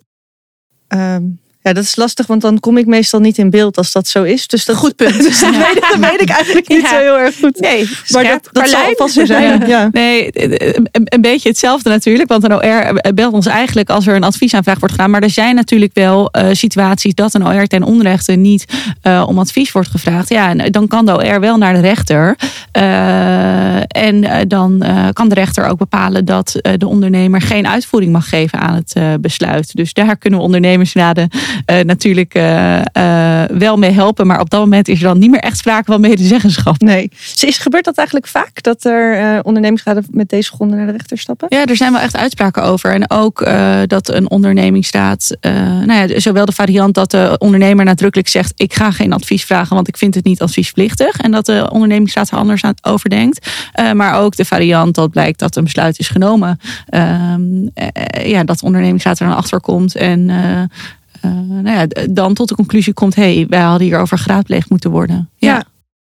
Ehm, 0.89 1.25
ja, 1.63 1.73
dat 1.73 1.85
is 1.85 1.97
lastig, 1.97 2.27
want 2.27 2.41
dan 2.43 2.61
kom 2.61 2.77
ik 2.79 2.87
meestal 2.87 3.21
niet 3.21 3.39
in 3.39 3.51
beeld 3.51 3.77
als 3.77 3.93
dat 3.93 4.09
zo 4.09 4.23
is. 4.23 4.47
Dus 4.47 4.65
dat, 4.65 4.77
Goed 4.77 4.97
punt. 4.97 5.23
Dus 5.29 5.41
dat, 5.41 5.57
weet, 5.57 5.77
ik- 5.77 5.87
dat 5.91 6.11
weet 6.11 6.21
ik 6.21 6.29
eigenlijk 6.29 6.69
niet 6.69 6.81
Ja. 6.81 6.89
zo 6.89 6.97
heel 6.97 7.19
erg 7.19 7.37
goed. 7.39 7.61
Nee, 7.61 7.89
Maar 8.09 8.25
dat, 8.25 8.49
dat 8.53 8.69
zal 8.69 8.81
vast 8.97 9.15
zo 9.15 9.25
zijn. 9.25 9.67
Ja. 9.67 9.89
Nee, 9.93 10.29
een, 10.33 10.89
een 11.05 11.21
beetje 11.21 11.49
hetzelfde 11.49 11.89
natuurlijk. 11.91 12.29
Want 12.29 12.45
een 12.45 12.53
OR 12.55 13.13
belt 13.15 13.33
ons 13.33 13.47
eigenlijk 13.47 13.91
als 13.91 14.07
er 14.07 14.15
een 14.17 14.23
adviesaanvraag 14.25 14.79
wordt 14.79 14.95
gedaan. 14.95 15.11
Maar 15.11 15.23
er 15.23 15.31
zijn 15.31 15.55
natuurlijk 15.55 15.95
wel 15.95 16.31
eh, 16.31 16.47
situaties 16.53 17.15
dat 17.15 17.35
een 17.35 17.47
OR 17.47 17.67
ten 17.67 17.83
onrechte 17.83 18.33
niet 18.33 18.65
eh, 19.03 19.25
om 19.27 19.39
advies 19.39 19.73
wordt 19.73 19.89
gevraagd. 19.89 20.29
Ja, 20.29 20.55
en 20.55 20.73
dan 20.73 20.89
kan 20.89 21.07
de 21.07 21.13
OR 21.17 21.41
wel 21.41 21.57
naar 21.57 21.75
de 21.75 21.81
rechter. 21.81 22.37
Eh, 22.73 23.77
en 23.77 24.25
eh, 24.25 24.41
dan 24.49 24.83
eh, 24.83 25.07
kan 25.13 25.29
de 25.29 25.35
rechter 25.35 25.67
ook 25.67 25.79
bepalen 25.79 26.25
dat 26.25 26.55
eh, 26.55 26.73
de 26.77 26.87
ondernemer 26.87 27.41
geen 27.41 27.67
uitvoering 27.69 28.13
mag 28.13 28.29
geven 28.29 28.59
aan 28.61 28.75
het 28.75 28.93
eh, 28.95 29.03
besluit. 29.21 29.75
Dus 29.77 29.93
daar 29.93 30.17
kunnen 30.17 30.39
we 30.39 30.45
ondernemingsraden 30.45 31.29
eh, 31.65 31.81
natuurlijk 31.81 32.35
eh, 32.35 32.81
eh, 32.93 33.51
wel 33.51 33.77
mee 33.77 33.91
helpen. 33.91 34.27
Maar 34.27 34.41
op 34.41 34.51
dat 34.51 34.61
moment 34.61 34.89
is 34.89 34.99
er 34.99 35.09
dan 35.09 35.19
niet 35.19 35.31
meer 35.31 35.41
echt 35.41 35.59
sprake 35.59 35.93
van 35.93 36.01
medezeggenschap. 36.01 36.81
Nee. 36.81 37.09
Dus 37.09 37.45
is, 37.45 37.59
gebeurt 37.59 37.85
dat 37.85 37.97
eigenlijk 37.97 38.29
vaak? 38.29 38.63
Dat 38.63 38.85
er 38.85 39.19
eh 39.19 39.39
ondernemingsraden 39.43 40.05
met 40.11 40.29
deze 40.29 40.51
gronden 40.51 40.77
naar 40.77 40.87
de 40.87 40.93
rechter 40.93 41.19
stappen? 41.19 41.47
Ja, 41.51 41.67
er 41.67 41.77
zijn 41.77 41.93
wel 41.93 42.01
echt 42.01 42.17
uitspraken 42.17 42.63
over. 42.63 42.93
En 42.93 43.11
ook 43.11 43.47
dat 43.87 44.09
een 44.09 44.31
ondernemingsraad, 44.31 45.37
eh, 45.41 45.53
nou 45.53 45.93
ja, 45.93 46.21
zowel 46.21 46.45
de 46.45 46.53
variant 46.53 46.95
dat 46.95 47.11
de 47.11 47.35
ondernemer 47.39 47.85
nadrukkelijk 47.85 48.29
zegt: 48.29 48.53
Ik 48.57 48.75
ga 48.75 48.91
geen 48.91 49.13
advies 49.13 49.45
vragen, 49.45 49.75
want 49.75 49.89
ik 49.89 49.97
vind 49.97 50.15
het 50.15 50.25
niet 50.25 50.43
adviesplichtig. 50.43 51.17
En 51.21 51.31
dat 51.31 51.47
de 51.47 51.69
ondernemingsraad 51.73 52.31
er 52.31 52.39
anders 52.39 52.65
aan 52.65 52.75
over 52.83 53.11
denkt. 53.11 53.51
Eh, 53.73 53.93
maar 53.93 54.21
ook 54.21 54.37
de 54.37 54.45
variant 54.45 54.95
dat 54.95 55.11
blijkt 55.11 55.39
dat 55.39 55.57
een 55.57 55.65
besluit 55.65 55.99
is 55.99 56.09
genomen. 56.09 56.61
Ehm, 56.87 57.67
eh, 57.75 58.31
ja, 58.31 58.45
dat 58.45 58.59
de 58.59 58.67
ondernemingsraad 58.67 59.19
er 59.19 59.27
dan 59.27 59.37
achter 59.37 59.61
komt. 59.61 59.97
En 59.97 60.31
nou 61.23 61.71
ja, 61.71 61.87
dan 62.11 62.35
tot 62.35 62.49
de 62.49 62.55
conclusie 62.55 62.93
komt: 62.93 63.15
hé, 63.15 63.35
hey, 63.35 63.47
wij 63.49 63.61
hadden 63.61 63.87
hierover 63.87 64.19
geraadpleegd 64.19 64.71
moeten 64.71 64.91
worden. 64.91 65.31
Ja, 65.37 65.49
Ja. 65.55 65.65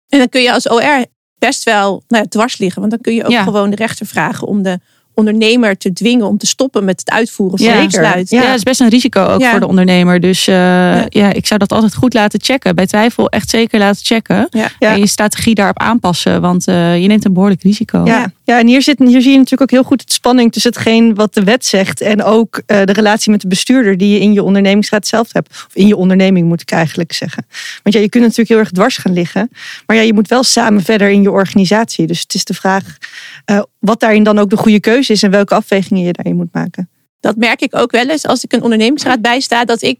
En 0.08 0.18
dan 0.18 0.28
kun 0.28 0.42
je 0.42 0.52
als 0.52 0.70
OR 0.70 1.04
best 1.38 1.64
wel 1.64 2.02
nou 2.08 2.22
ja, 2.22 2.28
dwars 2.28 2.58
liggen. 2.58 2.80
Want 2.80 2.92
dan 2.92 3.00
kun 3.00 3.14
je 3.14 3.24
ook 3.24 3.30
Ja. 3.30 3.42
gewoon 3.42 3.70
de 3.70 3.76
rechter 3.76 4.06
vragen 4.06 4.46
om 4.46 4.62
de 4.62 4.78
ondernemer 5.14 5.76
te 5.76 5.92
dwingen 5.92 6.26
om 6.26 6.38
te 6.38 6.46
stoppen 6.46 6.84
met 6.84 7.00
het 7.00 7.10
uitvoeren 7.10 7.58
van 7.58 7.66
Ja. 7.66 7.74
het 7.74 7.84
besluit. 7.84 8.30
Ja, 8.30 8.46
dat 8.46 8.54
is 8.56 8.62
best 8.62 8.80
een 8.80 8.88
risico 8.88 9.24
ook 9.24 9.40
Ja. 9.40 9.50
voor 9.50 9.60
de 9.60 9.66
ondernemer. 9.66 10.20
Dus 10.20 10.46
eh, 10.46 11.06
ja. 11.06 11.32
ik 11.32 11.46
zou 11.46 11.60
dat 11.60 11.72
altijd 11.72 11.94
goed 11.94 12.14
laten 12.14 12.40
checken. 12.42 12.74
Bij 12.74 12.86
twijfel 12.86 13.28
echt 13.28 13.50
zeker 13.50 13.78
laten 13.78 14.04
checken. 14.04 14.46
Ja. 14.50 14.68
Ja. 14.78 14.92
En 14.92 14.98
je 14.98 15.06
strategie 15.06 15.54
daarop 15.54 15.78
aanpassen. 15.78 16.40
Want 16.40 16.66
eh, 16.66 17.00
je 17.02 17.06
neemt 17.06 17.24
een 17.24 17.32
behoorlijk 17.32 17.62
risico. 17.62 18.04
Ja, 18.04 18.32
ja 18.50 18.58
en 18.58 18.66
hier, 18.66 18.82
zit, 18.82 18.98
hier 18.98 19.20
zie 19.20 19.30
je 19.30 19.36
natuurlijk 19.36 19.62
ook 19.62 19.70
heel 19.70 19.88
goed 19.88 20.00
het 20.00 20.12
spanning 20.12 20.52
tussen 20.52 20.72
hetgeen 20.72 21.14
wat 21.14 21.34
de 21.34 21.44
wet 21.44 21.64
zegt 21.64 22.00
en 22.00 22.22
ook 22.22 22.62
eh, 22.66 22.84
de 22.84 22.92
relatie 22.92 23.30
met 23.30 23.40
de 23.40 23.48
bestuurder 23.48 23.96
die 23.96 24.12
je 24.12 24.20
in 24.20 24.32
je 24.32 24.42
ondernemingsraad 24.42 25.06
zelf 25.06 25.32
hebt. 25.32 25.48
Of 25.48 25.68
in 25.72 25.86
je 25.86 25.96
onderneming 25.96 26.48
moet 26.48 26.60
ik 26.60 26.70
eigenlijk 26.70 27.12
zeggen. 27.12 27.46
Want 27.82 27.94
ja, 27.94 28.00
je 28.00 28.08
kunt 28.08 28.22
natuurlijk 28.22 28.48
heel 28.48 28.58
erg 28.58 28.70
dwars 28.70 28.96
gaan 28.96 29.12
liggen, 29.12 29.50
maar 29.86 29.96
ja, 29.96 30.02
je 30.02 30.14
moet 30.14 30.28
wel 30.28 30.42
samen 30.42 30.82
verder 30.82 31.08
in 31.08 31.22
je 31.22 31.30
organisatie. 31.30 32.06
Dus 32.06 32.20
het 32.20 32.34
is 32.34 32.44
de 32.44 32.54
vraag 32.54 32.96
eh, 33.44 33.62
wat 33.78 34.00
daarin 34.00 34.22
dan 34.22 34.38
ook 34.38 34.50
de 34.50 34.56
goede 34.56 34.80
keuze 34.80 35.12
is 35.12 35.22
en 35.22 35.30
welke 35.30 35.54
afwegingen 35.54 36.02
je 36.02 36.12
daarin 36.12 36.36
moet 36.36 36.52
maken. 36.52 36.88
Dat 37.20 37.36
merk 37.36 37.60
ik 37.60 37.76
ook 37.76 37.90
wel 37.90 38.08
eens 38.08 38.26
als 38.26 38.44
ik 38.44 38.52
een 38.52 38.62
ondernemingsraad 38.62 39.20
bijsta. 39.20 39.64
Dat 39.64 39.82
ik 39.82 39.98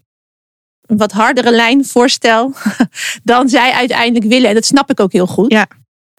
een 0.85 0.97
wat 0.97 1.11
hardere 1.11 1.51
lijn 1.51 1.85
voorstel 1.85 2.53
dan 3.23 3.49
zij 3.49 3.71
uiteindelijk 3.71 4.25
willen. 4.25 4.49
En 4.49 4.55
dat 4.55 4.65
snap 4.65 4.89
ik 4.89 4.99
ook 4.99 5.11
heel 5.11 5.27
goed. 5.27 5.51
Ja. 5.51 5.67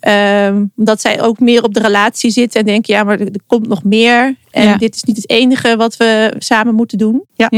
Ehm, 0.02 0.64
omdat 0.76 1.00
zij 1.00 1.20
ook 1.22 1.40
meer 1.40 1.62
op 1.62 1.74
de 1.74 1.80
relatie 1.80 2.30
zitten 2.30 2.60
en 2.60 2.66
denken, 2.66 2.94
ja, 2.94 3.04
maar 3.04 3.20
er, 3.20 3.26
er 3.26 3.40
komt 3.46 3.68
nog 3.68 3.84
meer. 3.84 4.34
En 4.50 4.62
Ja. 4.64 4.76
dit 4.76 4.94
is 4.94 5.02
niet 5.02 5.16
het 5.16 5.30
enige 5.30 5.76
wat 5.76 5.96
we 5.96 6.34
samen 6.38 6.74
moeten 6.74 6.98
doen. 6.98 7.24
Ja. 7.34 7.48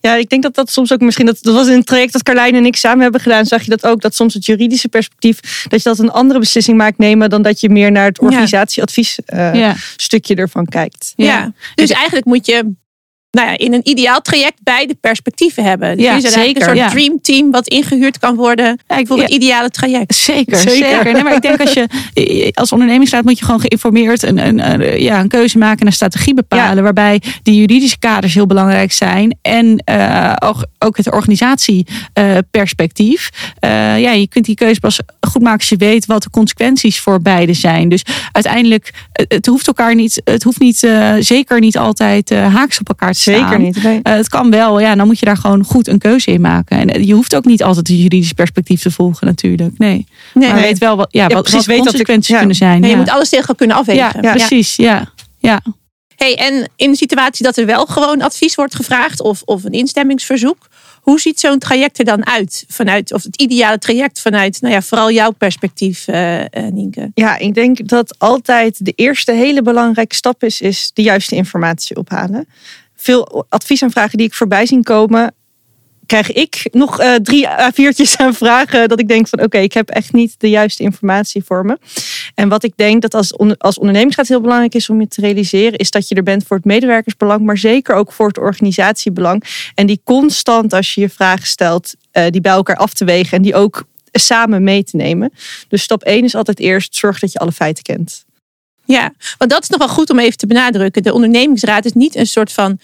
Ja, 0.00 0.14
ik 0.14 0.28
denk 0.28 0.42
dat 0.42 0.54
dat 0.54 0.70
soms 0.70 0.92
ook 0.92 1.00
misschien, 1.00 1.26
dat, 1.26 1.38
dat 1.42 1.54
was 1.54 1.66
in 1.68 1.76
het 1.76 1.86
traject 1.86 2.12
dat 2.12 2.22
Carlijn 2.22 2.54
en 2.54 2.64
ik 2.66 2.76
samen 2.76 3.02
hebben 3.02 3.20
gedaan, 3.20 3.46
zag 3.46 3.62
je 3.62 3.70
dat 3.70 3.86
ook, 3.86 4.00
dat 4.00 4.14
soms 4.14 4.34
het 4.34 4.46
juridische 4.46 4.88
perspectief, 4.88 5.64
dat 5.68 5.82
je 5.82 5.88
dat 5.88 5.98
een 5.98 6.10
andere 6.10 6.38
beslissing 6.38 6.76
maakt 6.76 6.98
nemen 6.98 7.30
dan 7.30 7.42
dat 7.42 7.60
je 7.60 7.68
meer 7.68 7.92
naar 7.92 8.04
het 8.04 8.20
organisatieadvies 8.20 9.18
eh, 9.24 9.54
Ja. 9.54 9.74
stukje 9.96 10.34
ervan 10.34 10.66
kijkt. 10.66 11.12
Ja. 11.16 11.24
Ja. 11.26 11.52
Dus 11.74 11.90
eigenlijk 11.90 12.26
moet 12.26 12.46
je 12.46 12.72
nou 13.34 13.48
ja, 13.48 13.58
in 13.58 13.72
een 13.72 13.80
ideaal 13.88 14.20
traject 14.20 14.58
beide 14.62 14.94
perspectieven 14.94 15.64
hebben. 15.64 15.96
Dus 15.96 16.06
Ja, 16.06 16.16
is 16.16 16.32
zeker, 16.32 16.56
een 16.60 16.66
soort 16.66 16.76
ja. 16.76 16.88
dream 16.88 17.18
team 17.22 17.50
wat 17.50 17.68
ingehuurd 17.68 18.18
kan 18.18 18.34
worden 18.36 18.78
Ja, 18.88 18.96
ik- 18.96 19.06
voor 19.06 19.16
ja. 19.16 19.22
het 19.22 19.32
ideale 19.32 19.70
traject. 19.70 20.14
Zeker, 20.14 20.56
Zeker. 20.56 20.88
zeker. 20.88 21.12
Nee, 21.12 21.22
maar 21.22 21.34
ik 21.34 21.42
denk 21.42 21.60
als 21.60 21.72
je 21.72 21.86
als 22.60 22.72
ondernemingsraad 22.72 23.24
moet 23.24 23.38
je 23.38 23.44
gewoon 23.44 23.60
geïnformeerd 23.60 24.22
een, 24.22 24.38
een, 24.46 24.70
een- 24.72 25.02
ja, 25.02 25.20
een 25.20 25.28
keuze 25.28 25.58
maken 25.58 25.80
en 25.80 25.86
een 25.86 25.92
strategie 25.92 26.34
bepalen. 26.34 26.76
Ja. 26.76 26.82
Waarbij 26.82 27.22
die 27.42 27.54
juridische 27.60 27.98
kaders 27.98 28.34
heel 28.34 28.46
belangrijk 28.46 28.92
zijn. 28.92 29.38
En 29.42 29.78
eh, 29.84 30.32
ook, 30.38 30.64
ook 30.78 30.96
het 30.96 31.12
organisatieperspectief. 31.12 33.30
ja, 33.60 33.96
je 34.12 34.28
kunt 34.28 34.44
die 34.44 34.54
keuze 34.54 34.80
pas 34.80 35.00
goed 35.26 35.42
maken 35.42 35.58
als 35.58 35.68
je 35.68 35.76
weet 35.76 36.06
wat 36.06 36.22
de 36.22 36.30
consequenties 36.30 37.00
voor 37.00 37.20
beide 37.22 37.52
zijn. 37.52 37.88
Dus 37.88 38.04
uiteindelijk, 38.32 38.92
het, 39.12 39.32
het 39.32 39.46
hoeft 39.46 39.66
elkaar 39.66 39.94
niet, 39.94 40.20
het 40.24 40.42
hoeft 40.42 40.58
niet, 40.60 40.82
eh, 40.82 41.14
zeker 41.18 41.60
niet 41.60 41.78
altijd 41.78 42.30
eh, 42.30 42.54
haaks 42.54 42.80
op 42.80 42.88
elkaar 42.88 43.12
te 43.12 43.20
staan. 43.20 43.34
Zeker 43.34 43.58
niet. 43.60 43.82
Nee. 43.82 44.00
Eh, 44.02 44.12
het 44.14 44.28
kan 44.28 44.50
wel, 44.50 44.80
ja, 44.80 44.94
dan 44.94 45.06
moet 45.06 45.18
je 45.18 45.26
daar 45.26 45.36
gewoon 45.36 45.64
goed 45.64 45.88
een 45.88 45.98
keuze 45.98 46.30
in 46.30 46.40
maken. 46.40 46.78
En 46.78 46.88
eh, 46.90 47.06
je 47.06 47.14
hoeft 47.14 47.36
ook 47.36 47.44
niet 47.44 47.62
altijd 47.62 47.88
het 47.88 47.96
juridisch 47.96 48.32
perspectief 48.32 48.82
te 48.82 48.90
volgen, 48.90 49.26
natuurlijk. 49.26 49.78
Nee. 49.78 50.06
Nee, 50.34 50.48
maar 50.48 50.58
nee. 50.58 50.68
weet 50.68 50.78
wel 50.78 50.96
wat, 50.96 51.08
ja, 51.10 51.26
wat, 51.26 51.42
precies 51.42 51.66
wat 51.66 51.66
weet 51.66 51.76
dat 51.76 51.86
ik- 51.86 51.92
consequenties 51.92 52.30
ja. 52.32 52.38
kunnen 52.38 52.56
zijn. 52.56 52.80
Nee, 52.80 52.90
je 52.90 52.96
ja. 52.96 53.02
moet 53.02 53.10
alles 53.10 53.28
tegen 53.28 53.38
elkaar 53.38 53.56
kunnen 53.56 53.76
afwegen. 53.76 54.22
ja, 54.22 54.32
precies. 54.32 54.76
Ja. 54.76 55.12
Ja. 55.38 55.62
Hey, 56.16 56.36
en 56.36 56.68
in 56.76 56.90
de 56.90 56.96
situatie 56.96 57.44
dat 57.44 57.56
er 57.56 57.66
wel 57.66 57.86
gewoon 57.86 58.22
advies 58.22 58.54
wordt 58.54 58.74
gevraagd 58.74 59.20
of, 59.20 59.42
of 59.44 59.64
een 59.64 59.72
instemmingsverzoek, 59.72 60.66
hoe 61.04 61.20
ziet 61.20 61.40
zo'n 61.40 61.58
traject 61.58 61.98
er 61.98 62.04
dan 62.04 62.26
uit? 62.26 62.64
Vanuit, 62.68 63.12
of 63.12 63.22
het 63.22 63.36
ideale 63.36 63.78
traject 63.78 64.20
vanuit, 64.20 64.60
nou 64.60 64.74
ja, 64.74 64.82
vooral 64.82 65.10
jouw 65.10 65.30
perspectief, 65.30 66.08
eh 66.08 66.44
eh, 66.44 66.72
Nienke. 66.72 67.10
Ja, 67.14 67.38
ik 67.38 67.54
denk 67.54 67.88
dat 67.88 68.18
altijd 68.18 68.84
de 68.84 68.92
eerste 68.96 69.32
hele 69.32 69.62
belangrijke 69.62 70.14
stap 70.14 70.42
is, 70.42 70.60
is 70.60 70.90
de 70.94 71.02
juiste 71.02 71.34
informatie 71.34 71.96
ophalen. 71.96 72.48
Veel 72.96 73.46
adviesaanvragen 73.48 74.18
die 74.18 74.26
ik 74.26 74.34
voorbij 74.34 74.66
zien 74.66 74.82
komen, 74.82 75.34
krijg 76.06 76.32
ik 76.32 76.68
nog 76.70 77.00
eh, 77.00 77.14
drie 77.14 77.48
A4'tjes 77.48 78.16
aan 78.16 78.34
vragen 78.34 78.88
dat 78.88 79.00
ik 79.00 79.08
denk 79.08 79.28
van 79.28 79.42
oké, 79.42 79.58
ik 79.58 79.72
heb 79.72 79.88
echt 79.88 80.12
niet 80.12 80.34
de 80.38 80.50
juiste 80.50 80.82
informatie 80.82 81.44
voor 81.44 81.64
me. 81.64 81.78
En 82.34 82.48
wat 82.48 82.64
ik 82.64 82.72
denk 82.76 83.02
dat 83.02 83.14
als, 83.14 83.38
als 83.58 83.78
ondernemingsraad 83.78 84.28
heel 84.28 84.40
belangrijk 84.40 84.74
is 84.74 84.90
om 84.90 85.00
je 85.00 85.08
te 85.08 85.20
realiseren, 85.20 85.78
is 85.78 85.90
dat 85.90 86.08
je 86.08 86.14
er 86.14 86.22
bent 86.22 86.44
voor 86.46 86.56
het 86.56 86.66
medewerkersbelang, 86.66 87.40
maar 87.40 87.58
zeker 87.58 87.94
ook 87.94 88.12
voor 88.12 88.26
het 88.28 88.38
organisatiebelang. 88.38 89.44
En 89.74 89.86
die 89.86 90.00
constant, 90.04 90.72
als 90.72 90.94
je 90.94 91.00
je 91.00 91.08
vragen 91.08 91.46
stelt, 91.46 91.94
eh, 92.10 92.24
die 92.30 92.40
bij 92.40 92.52
elkaar 92.52 92.76
af 92.76 92.94
te 92.94 93.04
wegen 93.04 93.36
en 93.36 93.42
die 93.42 93.54
ook 93.54 93.84
samen 94.12 94.64
mee 94.64 94.84
te 94.84 94.96
nemen. 94.96 95.32
Dus 95.68 95.82
stap 95.82 96.02
1 96.02 96.24
is 96.24 96.34
altijd 96.34 96.60
eerst 96.60 96.96
zorg 96.96 97.18
dat 97.18 97.32
je 97.32 97.38
alle 97.38 97.52
feiten 97.52 97.82
kent. 97.82 98.24
Ja, 98.84 99.12
want 99.38 99.50
dat 99.50 99.62
is 99.62 99.68
nog 99.68 99.78
wel 99.78 99.88
goed 99.88 100.10
om 100.10 100.18
even 100.18 100.36
te 100.36 100.46
benadrukken. 100.46 101.02
De 101.02 101.12
ondernemingsraad 101.12 101.84
is 101.84 101.92
niet 101.92 102.14
een 102.16 102.26
soort 102.26 102.52
van 102.52 102.78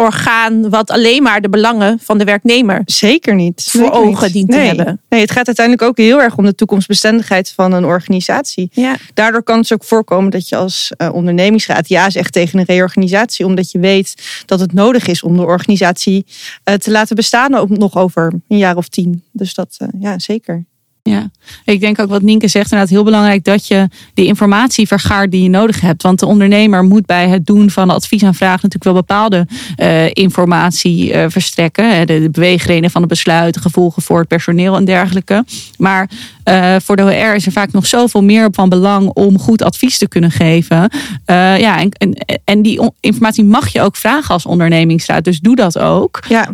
werknemersorgaan 0.00 0.70
wat 0.70 0.90
alleen 0.90 1.22
maar 1.22 1.40
de 1.40 1.48
belangen 1.48 1.98
van 2.02 2.18
de 2.18 2.24
werknemer 2.24 2.82
Zeker 2.84 3.34
niet. 3.34 3.68
voor 3.70 3.80
Zeker 3.80 3.98
ogen 3.98 4.24
niet. 4.24 4.32
dient 4.32 4.50
te 4.50 4.56
hebben. 4.56 5.00
Nee, 5.08 5.20
het 5.20 5.30
gaat 5.30 5.46
uiteindelijk 5.46 5.88
ook 5.88 5.96
heel 5.96 6.22
erg 6.22 6.36
om 6.36 6.44
de 6.44 6.54
toekomstbestendigheid 6.54 7.52
van 7.56 7.72
een 7.72 7.84
organisatie. 7.84 8.68
Ja. 8.72 8.96
Daardoor 9.14 9.42
kan 9.42 9.58
het 9.58 9.68
dus 9.68 9.78
ook 9.78 9.84
voorkomen 9.84 10.30
dat 10.30 10.48
je 10.48 10.56
als 10.56 10.92
eh, 10.96 11.14
ondernemingsraad 11.14 11.88
ja 11.88 12.10
zegt 12.10 12.32
tegen 12.32 12.58
een 12.58 12.64
reorganisatie, 12.64 13.46
omdat 13.46 13.70
je 13.70 13.78
weet 13.78 14.42
dat 14.46 14.60
het 14.60 14.72
nodig 14.72 15.06
is 15.06 15.22
om 15.22 15.36
de 15.36 15.44
organisatie 15.44 16.26
eh, 16.64 16.74
te 16.74 16.90
laten 16.90 17.16
bestaan 17.16 17.54
ook 17.54 17.68
nog 17.68 17.96
over 17.96 18.32
een 18.48 18.58
jaar 18.58 18.76
of 18.76 18.88
tien. 18.88 19.24
Dus 19.32 19.54
dat, 19.54 19.74
eh, 19.78 19.88
ja, 20.00 20.18
zeker. 20.18 20.64
Ja, 21.02 21.30
ik 21.64 21.80
denk 21.80 22.00
ook 22.00 22.08
wat 22.08 22.22
Nienke 22.22 22.48
zegt, 22.48 22.70
inderdaad 22.70 22.94
heel 22.94 23.04
belangrijk 23.04 23.44
dat 23.44 23.66
je 23.66 23.88
die 24.14 24.26
informatie 24.26 24.86
vergaart 24.86 25.30
die 25.30 25.42
je 25.42 25.48
nodig 25.48 25.80
hebt. 25.80 26.02
Want 26.02 26.18
de 26.18 26.26
ondernemer 26.26 26.84
moet 26.84 27.06
bij 27.06 27.28
het 27.28 27.46
doen 27.46 27.70
van 27.70 27.88
de 27.88 27.94
adviesaanvraag 27.94 28.62
natuurlijk 28.62 28.84
wel 28.84 28.94
bepaalde 28.94 29.46
eh, 29.76 30.06
informatie 30.12 31.12
eh, 31.12 31.24
verstrekken. 31.28 32.06
De, 32.06 32.20
de 32.20 32.30
beweegredenen 32.30 32.90
van 32.90 33.00
het 33.00 33.10
besluit, 33.10 33.54
de 33.54 33.60
gevolgen 33.60 34.02
voor 34.02 34.18
het 34.18 34.28
personeel 34.28 34.76
en 34.76 34.84
dergelijke. 34.84 35.44
Maar 35.78 36.10
eh, 36.44 36.76
voor 36.82 36.96
de 36.96 37.02
HR 37.02 37.34
is 37.34 37.46
er 37.46 37.52
vaak 37.52 37.72
nog 37.72 37.86
zoveel 37.86 38.22
meer 38.22 38.48
van 38.52 38.68
belang 38.68 39.08
om 39.08 39.38
goed 39.38 39.62
advies 39.62 39.98
te 39.98 40.08
kunnen 40.08 40.30
geven. 40.30 40.90
Ja, 41.26 41.78
en, 41.78 41.90
en, 41.90 42.40
en 42.44 42.62
die 42.62 42.92
informatie 43.00 43.44
mag 43.44 43.68
je 43.68 43.80
ook 43.80 43.96
vragen 43.96 44.34
als 44.34 44.46
ondernemingsraad. 44.46 45.24
Dus 45.24 45.40
doe 45.40 45.56
dat 45.56 45.78
ook. 45.78 46.20
Ja, 46.28 46.52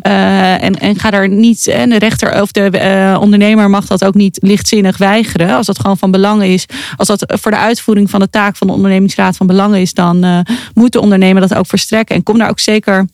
en, 0.59 0.79
en 0.79 0.99
ga 0.99 1.11
daar 1.11 1.29
niet, 1.29 1.67
en 1.67 1.91
de 1.91 1.99
rechter 1.99 2.43
of 2.43 2.53
de 2.53 3.17
ondernemer 3.21 3.71
mag 3.71 3.87
dat 3.87 4.05
ook 4.05 4.15
niet 4.15 4.39
lichtzinnig 4.41 4.86
weigeren. 4.97 5.57
Als 5.57 5.67
dat 5.67 5.81
gewoon 5.81 5.99
van 5.99 6.11
belang 6.11 6.43
is, 6.43 6.67
als 6.97 7.09
dat 7.09 7.25
voor 7.41 7.51
de 7.51 7.57
uitvoering 7.57 8.11
van 8.11 8.21
de 8.21 8.31
taak 8.31 8.57
van 8.57 8.67
de 8.67 8.73
ondernemingsraad 8.73 9.37
van 9.37 9.47
belang 9.47 9.77
is, 9.77 9.95
dan 9.95 10.25
eh, 10.25 10.41
moet 10.75 10.93
de 10.93 11.01
ondernemer 11.01 11.41
dat 11.41 11.55
ook 11.55 11.67
verstrekken. 11.67 12.17
En 12.17 12.23
kom 12.23 12.39
daar 12.39 12.51
ook 12.51 12.59
zeker, 12.59 13.09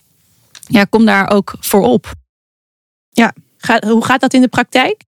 ja, 0.66 0.84
kom 0.84 1.04
daar 1.04 1.30
ook 1.30 1.54
voor 1.60 1.82
op. 1.82 2.12
Ga, 3.62 3.82
hoe 3.86 4.04
gaat 4.04 4.20
dat 4.20 4.34
in 4.34 4.40
de 4.40 4.48
praktijk? 4.48 5.02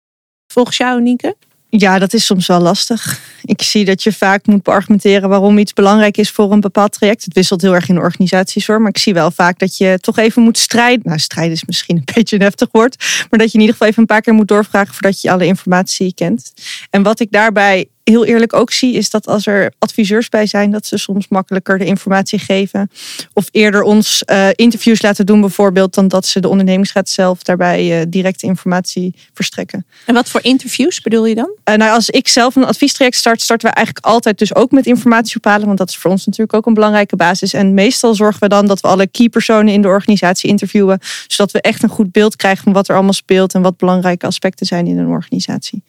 Volgens 0.47 0.77
jou, 0.77 1.03
Nienke? 1.03 1.37
Ja, 1.77 1.99
dat 1.99 2.13
is 2.13 2.27
soms 2.27 2.47
wel 2.47 2.61
lastig. 2.61 3.21
Ik 3.43 3.63
zie 3.63 3.85
dat 3.85 4.03
je 4.03 4.13
vaak 4.13 4.47
moet 4.47 4.63
beargumenteren 4.63 5.29
waarom 5.29 5.59
iets 5.59 5.73
belangrijk 5.73 6.17
is 6.17 6.31
voor 6.31 6.53
een 6.53 6.61
bepaald 6.61 6.93
traject. 6.93 7.25
Het 7.25 7.35
wisselt 7.35 7.63
heel 7.63 7.75
erg 7.75 7.89
in 7.89 7.99
organisaties 7.99 8.67
hoor. 8.67 8.81
Maar 8.81 8.89
ik 8.89 8.99
zie 8.99 9.15
wel 9.15 9.31
vaak 9.31 9.59
dat 9.59 9.77
je 9.77 9.99
toch 10.01 10.19
even 10.19 10.43
moet 10.43 10.59
strijden. 10.59 11.03
Nou, 11.05 11.19
strijden 11.19 11.53
is 11.53 11.65
misschien 11.65 11.97
een 11.97 12.09
beetje 12.15 12.37
een 12.37 12.43
heftig 12.43 12.69
woord. 12.71 12.97
Maar 13.31 13.39
dat 13.39 13.49
je 13.49 13.55
in 13.55 13.61
ieder 13.61 13.73
geval 13.73 13.89
even 13.89 14.01
een 14.01 14.07
paar 14.09 14.21
keer 14.21 14.35
moet 14.35 14.49
doorvragen 14.49 14.93
voordat 14.95 15.21
je 15.21 15.31
alle 15.31 15.47
informatie 15.47 16.15
kent. 16.15 16.53
En 16.91 17.03
wat 17.03 17.21
ik 17.21 17.31
daarbij 17.31 17.87
heel 18.05 18.25
eerlijk 18.25 18.53
ook 18.53 18.73
zie, 18.73 18.95
is 18.95 19.11
dat 19.11 19.27
als 19.27 19.47
er 19.47 19.73
adviseurs 19.79 20.29
bij 20.29 20.47
zijn, 20.47 20.71
dat 20.71 20.87
ze 20.87 20.99
soms 20.99 21.29
makkelijker 21.29 21.79
de 21.79 21.85
informatie 21.85 22.39
geven. 22.39 22.91
Of 23.33 23.49
eerder 23.51 23.83
ons 23.83 24.25
eh, 24.25 24.49
interviews 24.55 25.03
laten 25.03 25.27
doen, 25.27 25.41
bijvoorbeeld, 25.41 25.95
dan 25.95 26.09
dat 26.09 26.27
ze 26.27 26.41
de 26.41 26.49
ondernemingsraad 26.49 27.09
zelf 27.09 27.43
daarbij 27.43 28.01
eh, 28.01 28.07
direct 28.09 28.43
informatie 28.43 29.15
verstrekken. 29.33 29.87
En 30.07 30.15
wat 30.15 30.29
voor 30.29 30.43
interviews 30.43 31.01
bedoel 31.01 31.27
je 31.27 31.35
dan? 31.35 31.51
Eh, 31.65 31.75
nou, 31.75 31.93
als 31.93 32.11
ik 32.11 32.29
zelf 32.29 32.57
een 32.57 32.65
adviestraject 32.65 33.17
start, 33.17 33.43
starten 33.43 33.69
we 33.69 33.75
eigenlijk 33.75 34.07
altijd 34.07 34.39
dus 34.39 34.55
ook 34.55 34.71
met 34.71 34.87
informatie 34.87 35.37
ophalen. 35.37 35.67
Want 35.67 35.79
dat 35.79 35.89
is 35.89 35.97
voor 35.97 36.11
ons 36.11 36.27
natuurlijk 36.27 36.57
ook 36.57 36.67
een 36.67 36.75
belangrijke 36.75 37.17
basis. 37.17 37.53
En 37.53 37.75
meestal 37.75 38.15
zorgen 38.15 38.41
we 38.41 38.49
dan 38.49 38.67
dat 38.67 38.81
we 38.81 38.89
alle 38.89 39.07
key 39.07 39.29
personen 39.29 39.73
in 39.73 39.83
de 39.83 39.89
organisatie 39.89 40.51
interviewen. 40.51 40.99
Zodat 41.27 41.53
we 41.53 41.61
echt 41.61 41.83
een 41.83 41.89
goed 41.89 42.13
beeld 42.13 42.37
krijgen 42.37 42.65
van 42.65 42.73
wat 42.73 42.89
er 42.89 42.95
allemaal 42.95 43.13
speelt 43.13 43.55
en 43.55 43.63
wat 43.63 43.77
belangrijke 43.77 44.27
aspecten 44.27 44.67
zijn 44.67 44.87
in 44.87 44.99
een 44.99 45.09
organisatie. 45.09 45.83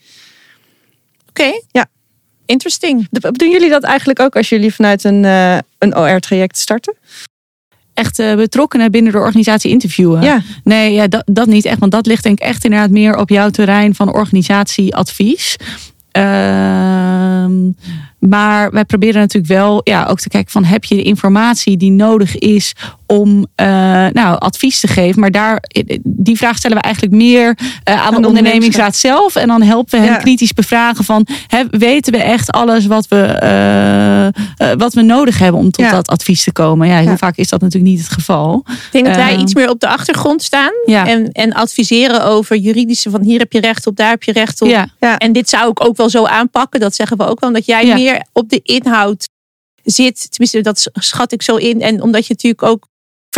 Oké. 1.29 1.62
Ja. 1.72 1.86
Interesting. 2.46 3.08
Doen 3.12 3.50
jullie 3.50 3.70
dat 3.70 3.84
eigenlijk 3.84 4.20
ook 4.20 4.36
als 4.36 4.50
jullie 4.50 4.74
vanuit 4.74 5.04
een, 5.04 5.25
eh, 5.25 5.58
een 5.78 5.98
OR-traject 5.98 6.58
starten? 6.58 6.96
Echt 7.94 8.20
eh, 8.20 8.36
betrokkenen 8.36 8.92
binnen 8.92 9.12
de 9.12 9.18
organisatie 9.18 9.72
interviewen. 9.72 10.22
Ja. 10.22 10.42
Nee, 10.64 10.94
ja, 10.94 11.08
dat, 11.08 11.24
dat 11.25 11.48
niet 11.48 11.66
echt. 11.66 11.80
Want 11.80 11.92
dat 11.92 12.06
ligt 12.06 12.24
denk 12.24 12.40
ik 12.40 12.46
echt 12.46 12.64
inderdaad 12.64 12.90
meer 12.90 13.18
op 13.18 13.30
jouw 13.30 13.50
terrein 13.50 13.96
van 13.96 14.14
organisatieadvies. 14.14 15.56
Ehm, 16.12 17.70
maar 18.20 18.72
wij 18.72 18.86
proberen 18.86 19.22
natuurlijk 19.22 19.54
wel 19.54 19.82
ja, 19.84 20.06
ook 20.06 20.20
te 20.20 20.30
kijken 20.30 20.52
van 20.52 20.64
heb 20.64 20.84
je 20.84 20.96
de 20.96 21.04
informatie 21.04 21.78
die 21.78 21.92
nodig 21.92 22.38
is 22.38 22.74
om 23.07 23.45
eh, 23.55 23.67
nou, 24.12 24.39
advies 24.39 24.79
te 24.79 24.88
geven. 24.88 25.19
Maar 25.19 25.31
daar, 25.31 25.63
die 26.03 26.38
vraag 26.38 26.57
stellen 26.57 26.77
we 26.77 26.83
eigenlijk 26.83 27.15
meer 27.15 27.57
eh, 27.83 28.05
aan 28.05 28.13
de, 28.15 28.21
de 28.21 28.27
ondernemingsraad 28.27 28.95
zelf. 28.95 29.35
En 29.35 29.47
dan 29.47 29.62
helpen 29.62 30.00
we 30.00 30.05
hen 30.05 30.15
Ja. 30.15 30.21
kritisch 30.21 30.53
bevragen 30.53 31.03
van 31.05 31.27
weten 31.69 32.13
we 32.13 32.19
echt 32.19 32.51
alles 32.51 32.85
wat 32.85 33.07
we, 33.07 33.21
eh, 34.57 34.71
wat 34.77 34.93
we 34.93 35.01
nodig 35.01 35.39
hebben 35.39 35.62
om 35.62 35.71
tot 35.71 35.85
Ja. 35.85 35.91
dat 35.91 36.07
advies 36.07 36.43
te 36.43 36.51
komen. 36.51 36.88
Ja, 36.88 36.97
heel 36.97 37.09
Ja. 37.09 37.17
vaak 37.17 37.38
is 37.38 37.50
dat 37.50 37.62
natuurlijk 37.62 37.91
niet 37.91 38.01
het 38.03 38.12
geval. 38.13 38.63
Ik 38.67 38.91
denk 38.91 39.05
dat 39.05 39.15
wij 39.15 39.31
Ehm, 39.31 39.41
iets 39.41 39.53
meer 39.53 39.69
op 39.69 39.79
de 39.79 39.88
achtergrond 39.88 40.43
staan. 40.43 40.71
En, 40.85 41.31
en 41.31 41.53
adviseren 41.53 42.24
over 42.25 42.55
juridische 42.57 43.09
van 43.09 43.21
hier 43.21 43.39
heb 43.39 43.51
je 43.51 43.59
recht 43.59 43.88
op, 43.88 43.95
daar 43.95 44.09
heb 44.09 44.24
je 44.24 44.31
recht 44.31 44.62
op. 44.62 44.85
En 45.00 45.31
dit 45.33 45.50
zou 45.50 45.69
ik 45.69 45.85
ook 45.85 45.97
wel 45.97 46.09
zo 46.09 46.25
aanpakken. 46.25 46.79
Dat 46.79 46.95
zeggen 46.95 47.17
we 47.17 47.24
ook 47.25 47.39
wel. 47.39 47.50
Omdat 47.50 47.65
jij 47.65 47.93
meer 47.93 48.25
op 48.33 48.50
de 48.50 48.59
inhoud 48.63 49.27
zit. 49.83 50.27
Tenminste, 50.31 50.62
dat 50.62 50.89
schat 50.93 51.31
ik 51.31 51.41
zo 51.41 51.55
in. 51.55 51.81
En 51.81 52.01
omdat 52.01 52.27
je 52.27 52.33
natuurlijk 52.33 52.63
ook 52.63 52.88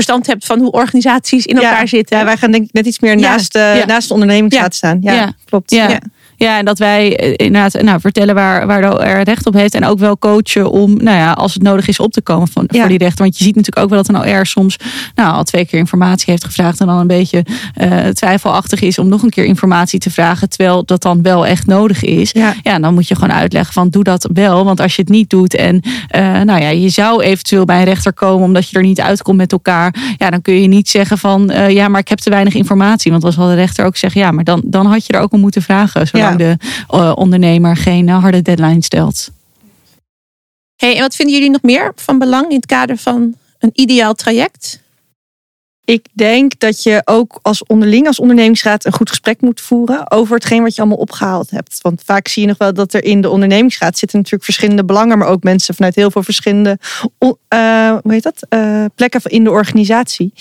verstand 0.04 0.28
hebt 0.28 0.46
van 0.46 0.60
hoe 0.60 0.72
organisaties 0.72 1.46
in 1.46 1.56
Ja. 1.60 1.62
elkaar 1.70 1.88
zitten. 1.88 2.18
Ja, 2.18 2.26
wij 2.26 2.38
gaan 2.38 2.52
denk 2.52 2.64
ik 2.66 2.74
net 2.74 2.86
iets 2.86 3.00
meer 3.00 3.16
naast, 3.18 3.54
de, 3.54 3.60
Ja. 3.60 3.86
naast 3.86 4.08
de 4.08 4.14
ondernemingsraad 4.14 4.76
staan. 4.76 4.98
Ja, 5.02 5.14
Ja. 5.14 5.34
klopt. 5.46 5.72
Ja. 5.72 6.00
Ja. 6.38 6.58
En 6.58 6.66
dat 6.66 6.78
wij 6.78 7.18
eh, 7.18 7.46
inderdaad 7.46 7.82
nou, 7.82 8.00
vertellen 8.00 8.36
waar, 8.36 8.68
waar 8.68 8.82
de 8.82 9.00
OR 9.00 9.22
recht 9.22 9.46
op 9.46 9.54
heeft. 9.54 9.74
En 9.74 9.86
ook 9.86 10.00
wel 10.00 10.18
coachen 10.18 10.72
om, 10.72 10.94
nou 11.04 11.18
ja, 11.18 11.32
als 11.32 11.54
het 11.54 11.64
nodig 11.64 11.88
is, 11.88 12.00
op 12.00 12.12
te 12.12 12.22
komen 12.22 12.48
van, 12.48 12.64
Ja. 12.68 12.80
voor 12.80 12.90
die 12.90 12.98
rechten. 12.98 13.24
Want 13.24 13.38
je 13.38 13.44
ziet 13.44 13.56
natuurlijk 13.56 13.86
ook 13.86 13.90
wel 13.90 14.04
dat 14.04 14.16
een 14.16 14.38
OR 14.38 14.46
soms 14.46 14.78
nou, 15.16 15.34
al 15.34 15.44
twee 15.44 15.66
keer 15.66 15.80
informatie 15.80 16.26
heeft 16.32 16.46
gevraagd. 16.46 16.80
En 16.80 16.88
dan 16.88 16.98
een 16.98 17.08
beetje 17.08 17.46
eh, 17.74 18.06
twijfelachtig 18.08 18.82
is 18.82 19.00
om 19.00 19.08
nog 19.08 19.24
een 19.24 19.30
keer 19.30 19.46
informatie 19.46 20.00
te 20.00 20.12
vragen. 20.12 20.50
Terwijl 20.50 20.86
dat 20.86 21.02
dan 21.02 21.22
wel 21.22 21.46
echt 21.46 21.66
nodig 21.66 22.04
is. 22.04 22.32
Ja. 22.32 22.54
Ja, 22.64 22.80
dan 22.80 22.94
moet 22.94 23.08
je 23.08 23.16
gewoon 23.16 23.34
uitleggen 23.34 23.74
van 23.74 23.90
doe 23.90 24.04
dat 24.04 24.30
wel. 24.34 24.66
Want 24.66 24.80
als 24.82 24.96
je 24.96 25.02
het 25.02 25.12
niet 25.12 25.30
doet 25.30 25.56
en 25.56 25.82
eh, 26.08 26.22
nou 26.42 26.62
ja, 26.62 26.70
je 26.70 26.90
zou 26.90 27.24
eventueel 27.24 27.66
bij 27.66 27.78
een 27.78 27.86
rechter 27.86 28.14
komen 28.14 28.46
omdat 28.46 28.70
je 28.70 28.78
er 28.78 28.84
niet 28.84 29.02
uitkomt 29.02 29.38
met 29.38 29.52
elkaar. 29.52 29.96
Ja, 30.18 30.30
dan 30.30 30.42
kun 30.42 30.62
je 30.62 30.68
niet 30.68 30.90
zeggen 30.90 31.18
van 31.18 31.52
ja, 31.68 31.88
maar 31.88 32.00
ik 32.00 32.08
heb 32.08 32.20
te 32.20 32.30
weinig 32.30 32.54
informatie. 32.54 33.12
Want 33.12 33.24
dan 33.24 33.32
zal 33.32 33.48
de 33.48 33.56
rechter 33.56 33.86
ook 33.86 33.98
zeggen, 33.98 34.22
ja, 34.22 34.32
maar 34.32 34.44
dan, 34.44 34.62
dan 34.66 34.86
had 34.86 35.06
je 35.06 35.14
er 35.14 35.22
ook 35.22 35.32
om 35.34 35.40
moeten 35.40 35.62
vragen. 35.62 36.08
Zolang 36.28 36.42
Ja. 36.42 36.56
de 36.56 36.58
eh, 36.88 37.12
ondernemer 37.16 37.78
geen 37.78 38.10
harde 38.10 38.42
deadline 38.42 38.84
stelt. 38.84 39.30
Hey, 40.76 40.96
en 40.96 41.02
wat 41.02 41.16
vinden 41.16 41.36
jullie 41.36 41.52
nog 41.52 41.62
meer 41.62 41.92
van 41.96 42.20
belang 42.20 42.50
in 42.50 42.56
het 42.56 42.66
kader 42.66 42.98
van 42.98 43.36
een 43.60 43.72
ideaal 43.74 44.14
traject? 44.14 44.86
Ik 45.86 46.08
denk 46.14 46.60
dat 46.60 46.84
je 46.84 47.02
ook 47.06 47.40
als 47.42 47.64
onderling, 47.64 48.08
als 48.08 48.20
ondernemingsraad, 48.20 48.86
een 48.86 48.94
goed 48.94 49.10
gesprek 49.10 49.42
moet 49.42 49.62
voeren 49.62 50.12
over 50.12 50.36
hetgeen 50.36 50.64
wat 50.64 50.76
je 50.76 50.82
allemaal 50.82 51.00
opgehaald 51.00 51.50
hebt. 51.50 51.80
Want 51.82 52.02
vaak 52.06 52.28
zie 52.28 52.42
je 52.42 52.48
nog 52.48 52.58
wel 52.58 52.74
dat 52.74 52.94
er 52.94 53.04
in 53.04 53.22
de 53.22 53.30
ondernemingsraad 53.30 53.98
zitten 53.98 54.18
natuurlijk 54.18 54.46
verschillende 54.46 54.86
belangen, 54.86 55.18
maar 55.18 55.28
ook 55.28 55.44
mensen 55.44 55.76
vanuit 55.76 55.96
heel 55.96 56.12
veel 56.12 56.24
verschillende 56.24 56.80
eh, 57.48 57.90
hoe 57.90 58.14
heet 58.14 58.24
dat? 58.24 58.46
Eh, 58.50 58.86
plekken 58.96 59.22
in 59.24 59.44
de 59.44 59.52
organisatie. 59.52 60.34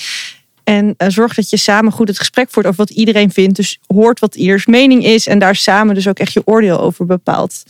En 0.69 0.95
eh, 0.97 1.09
zorg 1.09 1.35
dat 1.35 1.51
je 1.51 1.57
samen 1.57 1.93
goed 1.93 2.09
het 2.09 2.19
gesprek 2.19 2.51
voert 2.51 2.67
over 2.67 2.79
wat 2.79 2.91
iedereen 2.91 3.33
vindt. 3.33 3.57
Dus 3.57 3.79
hoort 3.87 4.21
wat 4.21 4.35
ieders 4.35 4.67
mening 4.67 5.05
is 5.05 5.27
en 5.27 5.39
daar 5.39 5.57
samen 5.57 5.95
dus 5.95 6.09
ook 6.09 6.19
echt 6.19 6.33
je 6.33 6.43
oordeel 6.45 6.81
over 6.81 7.07
bepaalt. 7.07 7.63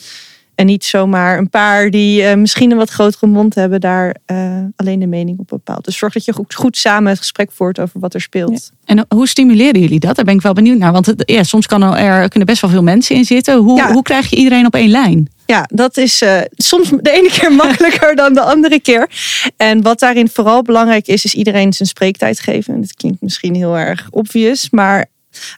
En 0.57 0.67
niet 0.67 0.85
zomaar 0.85 1.39
een 1.39 1.51
paar 1.51 1.91
die 1.91 2.23
eh, 2.23 2.37
misschien 2.37 2.71
een 2.71 2.77
wat 2.77 2.91
grotere 2.91 3.27
mond 3.27 3.55
hebben, 3.55 3.81
daar 3.81 4.17
eh, 4.27 4.59
alleen 4.77 4.99
de 4.99 5.07
mening 5.07 5.39
op 5.39 5.49
bepaalt. 5.49 5.85
Dus 5.85 5.99
zorg 5.99 6.13
dat 6.13 6.25
je 6.25 6.33
goed, 6.33 6.55
goed 6.55 6.77
samen 6.77 7.09
het 7.09 7.19
gesprek 7.19 7.51
voert 7.53 7.81
over 7.81 8.01
wat 8.01 8.15
er 8.15 8.21
speelt. 8.21 8.71
En 8.85 9.07
hoe 9.09 9.29
stimuleren 9.29 9.81
jullie 9.81 10.01
dat? 10.01 10.17
Daar 10.17 10.25
ben 10.25 10.35
ik 10.35 10.43
wel 10.43 10.53
benieuwd 10.53 10.79
naar. 10.79 10.93
Want 10.93 11.07
het, 11.07 11.23
ja, 11.27 11.43
soms 11.43 11.67
kan 11.67 11.83
er, 11.97 12.29
kunnen 12.29 12.49
best 12.49 12.61
wel 12.61 12.71
veel 12.71 12.83
mensen 12.83 13.17
in 13.17 13.25
zitten. 13.25 13.57
Hoe, 13.57 13.77
Ja. 13.77 13.93
hoe 13.93 14.03
krijg 14.03 14.31
je 14.31 14.37
iedereen 14.37 14.67
op 14.67 14.75
één 14.75 14.91
lijn? 14.91 15.29
Ja, 15.47 15.69
dat 15.75 15.97
is 15.97 16.23
eh, 16.23 16.41
soms 16.57 16.91
de 17.01 17.11
ene 17.11 17.29
keer 17.31 17.53
makkelijker 17.65 18.17
dan 18.17 18.35
de 18.35 18.41
andere 18.41 18.81
keer. 18.81 19.11
En 19.57 19.83
wat 19.83 19.99
daarin 19.99 20.29
vooral 20.29 20.63
belangrijk 20.63 21.07
is, 21.07 21.25
is 21.25 21.35
iedereen 21.35 21.73
zijn 21.73 21.89
spreektijd 21.89 22.41
geven. 22.41 22.75
En 22.75 22.81
dat 22.81 22.95
klinkt 22.95 23.21
misschien 23.21 23.55
heel 23.55 23.77
erg 23.77 24.09
obvious, 24.11 24.71
maar 24.71 25.07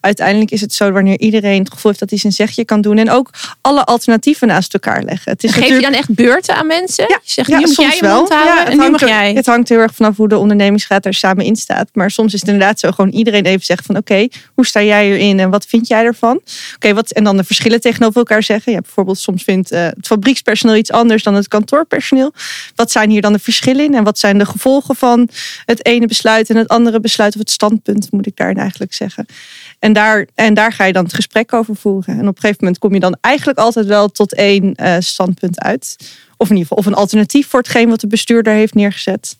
uiteindelijk 0.00 0.50
is 0.50 0.60
het 0.60 0.74
zo 0.74 0.90
wanneer 0.90 1.18
iedereen 1.18 1.58
het 1.58 1.70
gevoel 1.72 1.84
heeft 1.86 2.00
dat 2.00 2.10
hij 2.10 2.18
zijn 2.18 2.32
zegje 2.32 2.64
kan 2.64 2.80
doen. 2.80 2.98
En 2.98 3.10
ook 3.10 3.30
alle 3.60 3.84
alternatieven 3.84 4.48
naast 4.48 4.74
elkaar 4.74 5.02
leggen. 5.02 5.32
Het 5.32 5.44
is 5.44 5.52
Geef 5.52 5.68
je 5.68 5.80
dan 5.80 5.92
echt 5.92 6.14
beurten 6.14 6.54
aan 6.56 6.66
mensen? 6.66 7.04
Ja, 7.08 7.18
je 7.22 7.32
zegt, 7.32 7.48
ja, 7.48 7.58
nu 7.58 7.64
moet 7.64 7.74
soms 7.74 7.88
jij 7.88 7.96
je 7.96 8.02
wel. 8.02 8.16
mond 8.16 8.28
houden 8.28 8.54
Ja, 8.54 8.60
het 8.60 8.68
en 8.72 8.78
nu 8.78 8.90
mag 8.90 9.02
er- 9.02 9.08
jij. 9.08 9.32
Het 9.32 9.46
hangt 9.46 9.68
heel 9.68 9.78
erg 9.78 9.94
vanaf 9.94 10.16
hoe 10.16 10.28
de 10.28 10.36
ondernemingsraad 10.38 11.06
er 11.06 11.14
samen 11.14 11.44
in 11.44 11.56
staat. 11.56 11.88
Maar 11.92 12.10
soms 12.10 12.34
is 12.34 12.40
het 12.40 12.48
inderdaad 12.48 12.80
zo 12.80 12.90
gewoon 12.90 13.10
iedereen 13.10 13.44
even 13.44 13.64
zegt 13.64 13.86
van 13.86 13.96
oké, 13.96 14.28
hoe 14.54 14.66
sta 14.66 14.82
jij 14.82 15.06
hierin 15.06 15.40
en 15.40 15.50
wat 15.50 15.66
vind 15.66 15.88
jij 15.88 16.04
ervan? 16.04 16.40
Oké, 16.74 16.94
wat 16.94 17.10
en 17.10 17.24
dan 17.24 17.36
de 17.36 17.44
verschillen 17.44 17.80
tegenover 17.80 18.16
elkaar 18.16 18.42
zeggen. 18.42 18.72
Ja, 18.72 18.80
bijvoorbeeld 18.80 19.18
soms 19.18 19.42
vindt 19.42 19.70
eh, 19.70 19.82
het 19.84 20.06
fabriekspersoneel 20.06 20.76
iets 20.76 20.90
anders 20.92 21.22
dan 21.22 21.34
het 21.34 21.48
kantoorpersoneel. 21.48 22.32
Wat 22.74 22.90
zijn 22.90 23.10
hier 23.10 23.20
dan 23.20 23.32
de 23.32 23.38
verschillen 23.38 23.84
in 23.84 23.94
en 23.94 24.04
wat 24.04 24.18
zijn 24.18 24.38
de 24.38 24.46
gevolgen 24.46 24.96
van 24.96 25.28
het 25.64 25.86
ene 25.86 26.06
besluit 26.06 26.50
en 26.50 26.56
het 26.56 26.68
andere 26.68 27.00
besluit 27.00 27.32
of 27.34 27.40
het 27.40 27.50
standpunt 27.50 28.08
moet 28.12 28.26
ik 28.26 28.36
daarin 28.36 28.58
eigenlijk 28.58 28.94
zeggen. 28.94 29.26
En 29.78 29.92
daar, 29.92 30.26
en 30.34 30.54
daar 30.54 30.72
ga 30.72 30.84
je 30.84 30.92
dan 30.92 31.04
het 31.04 31.14
gesprek 31.14 31.52
over 31.52 31.76
voeren. 31.76 32.14
En 32.14 32.20
op 32.28 32.34
een 32.34 32.40
gegeven 32.40 32.56
moment 32.60 32.78
kom 32.78 32.94
je 32.94 33.00
dan 33.00 33.16
eigenlijk 33.20 33.58
altijd 33.58 33.86
wel 33.86 34.08
tot 34.08 34.34
één 34.34 34.74
eh, 34.74 34.96
standpunt 34.98 35.60
uit. 35.60 35.96
Of 36.36 36.50
in 36.50 36.56
ieder 36.56 36.68
geval 36.68 36.78
of 36.78 36.86
een 36.86 36.94
alternatief 37.00 37.48
voor 37.48 37.60
hetgeen 37.60 37.88
wat 37.88 38.00
de 38.00 38.06
bestuurder 38.06 38.52
heeft 38.52 38.74
neergezet. 38.74 39.36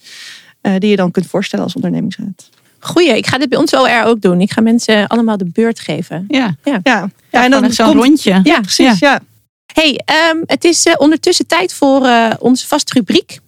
eh, 0.61 0.73
die 0.79 0.91
je 0.91 0.97
dan 0.97 1.11
kunt 1.11 1.27
voorstellen 1.27 1.65
als 1.65 1.75
ondernemingsraad. 1.75 2.49
Goeie, 2.79 3.17
ik 3.17 3.27
ga 3.27 3.39
dit 3.39 3.49
bij 3.49 3.59
ons 3.59 3.75
OR 3.75 4.03
ook 4.05 4.21
doen. 4.21 4.41
Ik 4.41 4.53
ga 4.53 4.61
mensen 4.61 5.07
allemaal 5.07 5.37
de 5.37 5.51
beurt 5.53 5.81
geven. 5.81 6.25
Ja, 6.29 6.57
Ja, 6.65 6.81
ja, 6.83 7.45
en 7.45 7.51
dan 7.51 7.73
zo'n 7.73 7.93
rondje. 7.93 8.41
Ja, 8.43 8.61
precies. 8.61 8.99
Ja. 8.99 9.21
Hey, 9.73 10.01
ehm, 10.05 10.37
het 10.47 10.65
is 10.65 10.85
eh, 10.87 10.95
ondertussen 10.99 11.47
tijd 11.47 11.75
voor 11.75 12.05
eh, 12.07 12.31
onze 12.39 12.67
vaste 12.67 12.93
rubriek. 12.95 13.39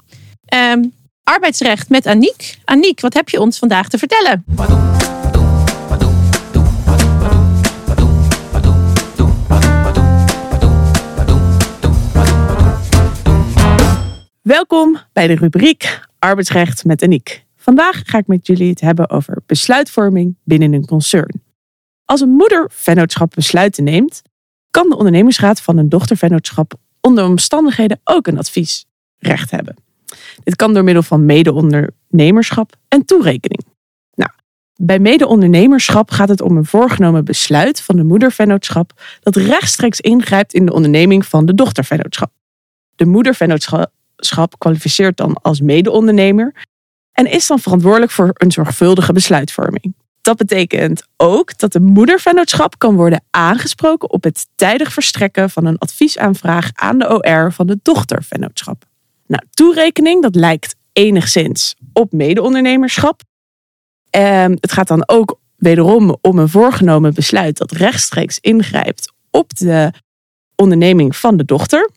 Ehm, 0.44 0.85
arbeidsrecht 1.25 1.88
met 1.88 2.06
Aniek. 2.06 2.59
Aniek, 2.64 3.00
wat 3.00 3.14
heb 3.14 3.28
je 3.28 3.40
ons 3.40 3.59
vandaag 3.59 3.88
te 3.88 3.99
vertellen? 3.99 4.44
Welkom 14.50 14.99
bij 15.12 15.26
de 15.26 15.35
rubriek 15.35 16.00
Arbeidsrecht 16.19 16.85
met 16.85 17.02
Aniek. 17.02 17.45
Vandaag 17.57 18.02
ga 18.04 18.19
ik 18.19 18.26
met 18.26 18.47
jullie 18.47 18.71
het 18.71 18.80
hebben 18.80 19.11
over 19.11 19.42
besluitvorming 19.47 20.37
binnen 20.45 20.73
een 20.73 20.87
concern. 20.87 21.42
Als 22.04 22.21
een 22.21 22.30
moedervennootschap 22.30 23.33
besluiten 23.35 23.85
neemt, 23.85 24.23
kan 24.71 24.88
de 24.88 24.97
ondernemingsraad 24.97 25.61
van 25.61 25.76
een 25.76 25.88
dochtervennootschap 25.88 26.75
onder 27.00 27.25
omstandigheden 27.25 28.00
ook 28.04 28.26
een 28.26 28.38
adviesrecht 28.38 29.50
hebben. 29.50 29.76
Dit 30.45 30.57
kan 30.57 30.75
door 30.75 30.85
middel 30.85 31.02
van 31.02 31.25
mede-ondernemerschap 31.25 32.76
en 32.88 33.04
toerekening. 33.04 33.64
Nou, 34.14 34.30
bij 34.75 34.99
mede-ondernemerschap 34.99 36.11
gaat 36.11 36.28
het 36.28 36.40
om 36.40 36.57
een 36.57 36.66
voorgenomen 36.66 37.25
besluit 37.25 37.80
van 37.80 37.97
de 37.97 38.04
moedervennootschap 38.04 38.92
dat 39.21 39.37
rechtstreeks 39.37 40.00
ingrijpt 40.00 40.54
in 40.54 40.66
de 40.66 40.73
onderneming 40.73 41.26
van 41.26 41.47
de 41.47 41.54
dochtervennootschap. 41.54 42.33
De 42.95 43.07
moedervennootschap 43.07 43.99
schap 44.24 44.58
kwalificeert 44.58 45.16
dan 45.16 45.34
als 45.42 45.60
mede-ondernemer 45.60 46.54
en 47.12 47.26
is 47.26 47.46
dan 47.46 47.58
verantwoordelijk 47.58 48.12
voor 48.12 48.30
een 48.32 48.52
zorgvuldige 48.52 49.12
besluitvorming. 49.12 49.94
Dat 50.20 50.36
betekent 50.36 51.02
ook 51.16 51.58
dat 51.58 51.72
de 51.72 51.80
moedervennootschap 51.80 52.78
kan 52.78 52.94
worden 52.94 53.24
aangesproken 53.30 54.10
op 54.10 54.24
het 54.24 54.46
tijdig 54.54 54.92
verstrekken 54.92 55.50
van 55.50 55.64
een 55.64 55.78
adviesaanvraag 55.78 56.71
aan 56.73 56.99
de 56.99 57.08
OR 57.08 57.52
van 57.52 57.66
de 57.66 57.78
dochtervennootschap. 57.82 58.84
Nou, 59.26 59.42
toerekening, 59.50 60.23
dat 60.23 60.34
lijkt 60.34 60.76
enigszins 60.92 61.75
op 61.92 62.12
mede-ondernemerschap. 62.12 63.23
Ehm, 64.10 64.56
het 64.60 64.73
gaat 64.73 64.88
dan 64.88 65.08
ook 65.08 65.40
wederom 65.56 66.16
om 66.21 66.38
een 66.38 66.49
voorgenomen 66.49 67.14
besluit 67.14 67.58
dat 67.58 67.73
rechtstreeks 67.73 68.38
ingrijpt 68.38 69.12
op 69.30 69.56
de 69.56 69.92
onderneming 70.56 71.16
van 71.16 71.36
de 71.36 71.45
dochter. 71.45 71.90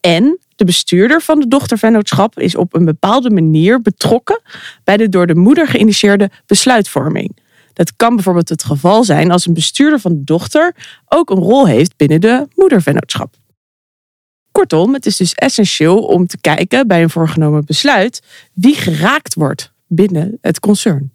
En 0.00 0.38
de 0.56 0.64
bestuurder 0.64 1.22
van 1.22 1.40
de 1.40 1.48
dochtervennootschap 1.48 2.38
is 2.38 2.56
op 2.56 2.74
een 2.74 2.84
bepaalde 2.84 3.30
manier 3.30 3.82
betrokken 3.82 4.40
bij 4.84 4.96
de 4.96 5.08
door 5.08 5.26
de 5.26 5.34
moeder 5.34 5.68
geïnitieerde 5.68 6.30
besluitvorming. 6.46 7.36
Dat 7.72 7.96
kan 7.96 8.14
bijvoorbeeld 8.14 8.48
het 8.48 8.64
geval 8.64 9.04
zijn 9.04 9.30
als 9.30 9.46
een 9.46 9.54
bestuurder 9.54 10.00
van 10.00 10.12
de 10.12 10.24
dochter 10.24 10.74
ook 11.08 11.30
een 11.30 11.38
rol 11.38 11.66
heeft 11.66 11.96
binnen 11.96 12.20
de 12.20 12.48
moedervennootschap. 12.54 13.34
Kortom, 14.52 14.94
het 14.94 15.06
is 15.06 15.16
dus 15.16 15.34
essentieel 15.34 15.98
om 15.98 16.26
te 16.26 16.38
kijken 16.40 16.86
bij 16.86 17.02
een 17.02 17.10
voorgenomen 17.10 17.64
besluit 17.64 18.22
wie 18.52 18.74
geraakt 18.74 19.34
wordt 19.34 19.72
binnen 19.86 20.38
het 20.40 20.60
concern. 20.60 21.10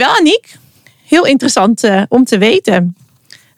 Dankjewel, 0.00 0.26
Aniek. 0.26 0.56
Heel 1.06 1.24
interessant 1.26 1.84
eh, 1.84 2.02
om 2.08 2.24
te 2.24 2.38
weten. 2.38 2.96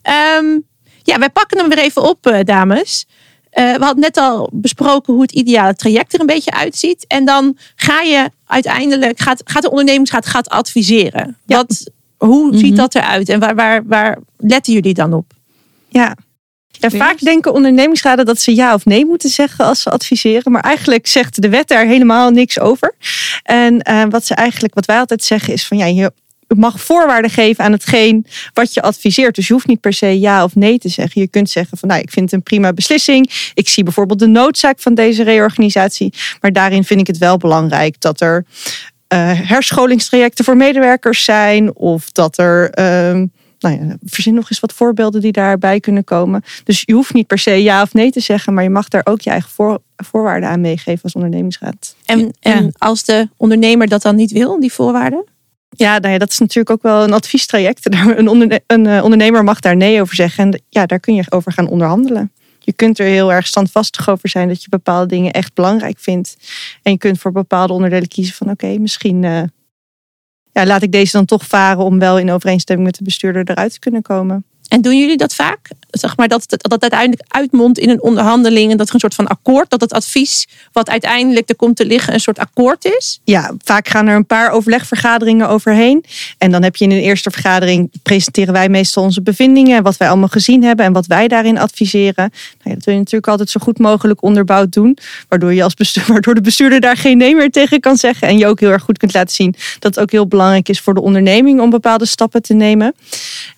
Ehm, 0.03 0.59
ja, 1.03 1.19
wij 1.19 1.31
pakken 1.31 1.59
hem 1.59 1.69
weer 1.69 1.79
even 1.79 2.03
op, 2.03 2.27
eh, 2.27 2.45
dames. 2.45 3.07
Eh, 3.51 3.75
we 3.75 3.85
hadden 3.85 4.01
net 4.01 4.17
al 4.17 4.51
besproken 4.53 5.13
hoe 5.13 5.23
het 5.23 5.33
ideale 5.33 5.75
traject 5.75 6.15
er 6.15 6.21
een 6.21 6.27
beetje 6.27 6.51
uitziet. 6.51 7.05
En 7.07 7.25
dan 7.25 7.57
ga 7.77 8.01
je 8.01 8.31
uiteindelijk, 8.47 9.21
gaat, 9.21 9.43
gaat 9.45 9.63
de 9.63 9.71
ondernemingsraad 9.71 10.27
gaat 10.27 10.49
adviseren. 10.49 11.37
Ja. 11.47 11.57
Wat, 11.57 11.91
hoe 12.17 12.57
ziet 12.57 12.67
Mhm. 12.67 12.77
dat 12.77 12.95
eruit 12.95 13.29
en 13.29 13.41
waar, 13.41 13.55
waar, 13.55 13.87
waar 13.87 14.19
letten 14.37 14.73
jullie 14.73 14.95
dan 14.95 15.13
op? 15.13 15.33
Ja. 15.89 16.17
Ja, 16.69 16.91
vaak 16.91 17.19
denken 17.19 17.53
ondernemingsraden 17.53 18.27
dat 18.27 18.41
ze 18.41 18.55
ja 18.55 18.75
of 18.75 18.85
nee 18.85 19.07
moeten 19.07 19.31
zeggen 19.31 19.65
als 19.65 19.83
ze 19.83 19.91
adviseren. 19.91 20.53
Maar 20.53 20.63
eigenlijk 20.63 21.07
zegt 21.07 21.43
de 21.43 21.49
wet 21.49 21.69
daar 21.69 21.87
helemaal 21.87 22.31
niks 22.31 22.59
over. 22.59 22.95
En 23.43 24.11
wat, 24.11 24.25
ze 24.25 24.35
eigenlijk, 24.35 24.75
wat 24.75 24.85
wij 24.85 24.99
altijd 24.99 25.25
zeggen 25.25 25.53
is 25.53 25.67
van 25.67 25.77
ja, 25.77 25.87
je 25.87 26.13
mag 26.57 26.81
voorwaarden 26.81 27.31
geven 27.31 27.65
aan 27.65 27.73
hetgeen 27.73 28.27
wat 28.53 28.75
je 28.75 28.83
adviseert. 28.83 29.35
Dus 29.35 29.47
je 29.47 29.53
hoeft 29.53 29.67
niet 29.67 29.81
per 29.81 29.93
se 29.93 30.21
ja 30.21 30.45
of 30.45 30.55
nee 30.55 30.79
te 30.79 30.89
zeggen. 30.89 31.21
Je 31.21 31.29
kunt 31.29 31.51
zeggen 31.51 31.79
van 31.79 31.89
nou, 31.89 32.01
ik 32.01 32.11
vind 32.11 32.25
het 32.25 32.35
een 32.35 32.43
prima 32.43 32.73
beslissing. 32.73 33.51
Ik 33.55 33.69
zie 33.69 33.85
bijvoorbeeld 33.85 34.19
de 34.19 34.27
noodzaak 34.27 34.81
van 34.81 34.95
deze 34.95 35.23
reorganisatie. 35.23 36.13
Maar 36.41 36.53
daarin 36.53 36.85
vind 36.85 37.01
ik 37.01 37.07
het 37.07 37.19
wel 37.19 37.37
belangrijk 37.37 38.01
dat 38.01 38.21
er 38.21 38.45
eh, 39.09 39.19
herscholingstrajecten 39.35 40.45
voor 40.45 40.57
medewerkers 40.57 41.25
zijn. 41.25 41.77
Of 41.77 42.11
dat 42.11 42.39
er... 42.39 42.71
ehm, 42.71 43.27
nou 43.63 43.75
ja, 43.75 43.97
verzin 44.05 44.35
nog 44.35 44.51
eens 44.51 44.61
wat 44.61 44.73
voorbeelden 44.73 45.21
die 45.21 45.33
daarbij 45.33 45.81
kunnen 45.81 46.05
komen. 46.05 46.43
Dus 46.65 46.83
je 46.85 46.93
hoeft 46.93 47.15
niet 47.15 47.27
per 47.27 47.39
se 47.39 47.63
ja 47.63 47.83
of 47.83 47.93
nee 47.93 48.11
te 48.11 48.21
zeggen, 48.21 48.55
maar 48.55 48.63
je 48.63 48.71
mag 48.71 48.89
daar 48.89 49.07
ook 49.07 49.21
je 49.21 49.31
eigen 49.31 49.51
voor, 49.51 49.79
voorwaarden 49.97 50.49
aan 50.49 50.61
meegeven 50.61 51.03
als 51.03 51.15
ondernemingsraad. 51.15 51.97
En, 52.05 52.35
en 52.41 52.73
als 52.79 53.05
de 53.05 53.29
ondernemer 53.37 53.89
dat 53.89 54.03
dan 54.03 54.17
niet 54.17 54.33
wil, 54.33 54.61
die 54.61 54.73
voorwaarden? 54.73 55.25
Ja, 55.77 55.99
nou 55.99 56.13
ja, 56.13 56.19
dat 56.19 56.31
is 56.31 56.39
natuurlijk 56.39 56.71
ook 56.71 56.83
wel 56.83 57.03
een 57.03 57.13
adviestraject. 57.13 57.87
Een, 58.17 58.61
een 58.67 58.87
eh, 58.87 59.05
ondernemer 59.05 59.45
mag 59.45 59.61
daar 59.61 59.77
nee 59.77 60.01
over 60.01 60.15
zeggen. 60.15 60.45
En 60.45 60.63
ja, 60.69 60.87
daar 60.87 61.01
kun 61.01 61.15
je 61.15 61.25
over 61.29 61.53
gaan 61.53 61.69
onderhandelen. 61.69 62.33
Je 62.59 62.73
kunt 62.73 62.99
er 62.99 63.07
heel 63.07 63.33
erg 63.33 63.47
standvastig 63.47 64.09
over 64.09 64.29
zijn 64.29 64.49
dat 64.49 64.63
je 64.63 64.69
bepaalde 64.69 65.07
dingen 65.07 65.33
echt 65.33 65.55
belangrijk 65.55 65.99
vindt. 65.99 66.37
En 66.83 66.93
je 66.93 66.99
kunt 66.99 67.19
voor 67.19 67.33
bepaalde 67.33 67.73
onderdelen 67.73 68.09
kiezen 68.09 68.35
van 68.35 68.51
oké, 68.51 68.79
misschien 68.79 69.25
eh, 69.25 69.43
ja, 70.53 70.67
laat 70.67 70.83
ik 70.83 70.93
deze 70.93 71.13
dan 71.13 71.25
toch 71.25 71.47
varen 71.47 71.85
om 71.85 71.99
wel 71.99 72.19
in 72.19 72.31
overeenstemming 72.31 72.87
met 72.87 72.99
de 72.99 73.05
bestuurder 73.05 73.51
eruit 73.51 73.73
te 73.73 73.79
kunnen 73.79 74.03
komen. 74.03 74.45
En 74.73 74.81
doen 74.81 74.99
jullie 74.99 75.17
dat 75.17 75.35
vaak? 75.35 75.71
Zeg 75.91 76.17
maar 76.17 76.29
dat 76.29 76.45
dat 76.49 76.73
het 76.73 76.83
uiteindelijk 76.83 77.23
uitmondt 77.29 77.79
in 77.79 77.89
een 77.89 78.03
onderhandeling 78.03 78.71
en 78.71 78.77
dat 78.77 78.89
er 78.89 78.95
een 78.95 79.01
soort 79.01 79.15
van 79.15 79.27
akkoord, 79.27 79.71
dat 79.71 79.81
het 79.81 79.93
advies 79.93 80.47
wat 80.73 80.89
uiteindelijk 80.91 81.49
er 81.49 81.57
komt 81.57 81.77
te 81.77 81.87
liggen 81.87 82.15
een 82.15 82.21
soort 82.21 82.39
akkoord 82.39 82.85
is? 82.85 83.21
ja, 83.25 83.53
vaak 83.65 83.89
gaan 83.89 84.07
er 84.07 84.17
een 84.17 84.27
paar 84.27 84.51
overlegvergaderingen 84.51 85.49
overheen. 85.49 86.05
En 86.39 86.51
dan 86.51 86.63
heb 86.63 86.77
je 86.77 86.85
in 86.85 86.91
een 86.91 86.99
eerste 86.99 87.31
vergadering 87.31 87.91
presenteren 88.03 88.53
wij 88.53 88.69
meestal 88.69 89.03
onze 89.03 89.23
bevindingen 89.23 89.77
en 89.77 89.83
wat 89.83 89.97
wij 89.97 90.09
allemaal 90.09 90.29
gezien 90.29 90.63
hebben 90.63 90.85
en 90.85 90.93
wat 90.93 91.07
wij 91.07 91.29
daarin 91.29 91.59
adviseren. 91.59 92.33
Nou 92.63 92.77
dat 92.77 92.85
wil 92.85 92.95
je 92.95 93.01
natuurlijk 93.01 93.29
altijd 93.29 93.51
zo 93.51 93.61
goed 93.63 93.79
mogelijk 93.79 94.23
onderbouwd 94.23 94.73
doen, 94.73 94.99
waardoor 95.29 95.55
je 95.55 95.63
als 95.63 95.75
bestuur, 95.75 96.05
waardoor 96.13 96.35
de 96.35 96.41
bestuurder 96.41 96.81
daar 96.81 96.97
geen 96.97 97.19
nee 97.19 97.35
meer 97.35 97.51
tegen 97.51 97.81
kan 97.81 97.97
zeggen 97.97 98.29
en 98.29 98.39
je 98.39 98.47
ook 98.47 98.61
heel 98.61 98.71
erg 98.71 98.83
goed 98.83 98.99
kunt 98.99 99.15
laten 99.15 99.35
zien 99.35 99.55
dat 99.79 99.95
het 99.95 100.01
ook 100.05 100.11
heel 100.11 100.27
belangrijk 100.27 100.69
is 100.69 100.81
voor 100.81 100.95
de 100.95 101.03
onderneming 101.03 101.61
om 101.61 101.71
bepaalde 101.71 102.07
stappen 102.07 102.43
te 102.43 102.55
nemen. 102.55 102.95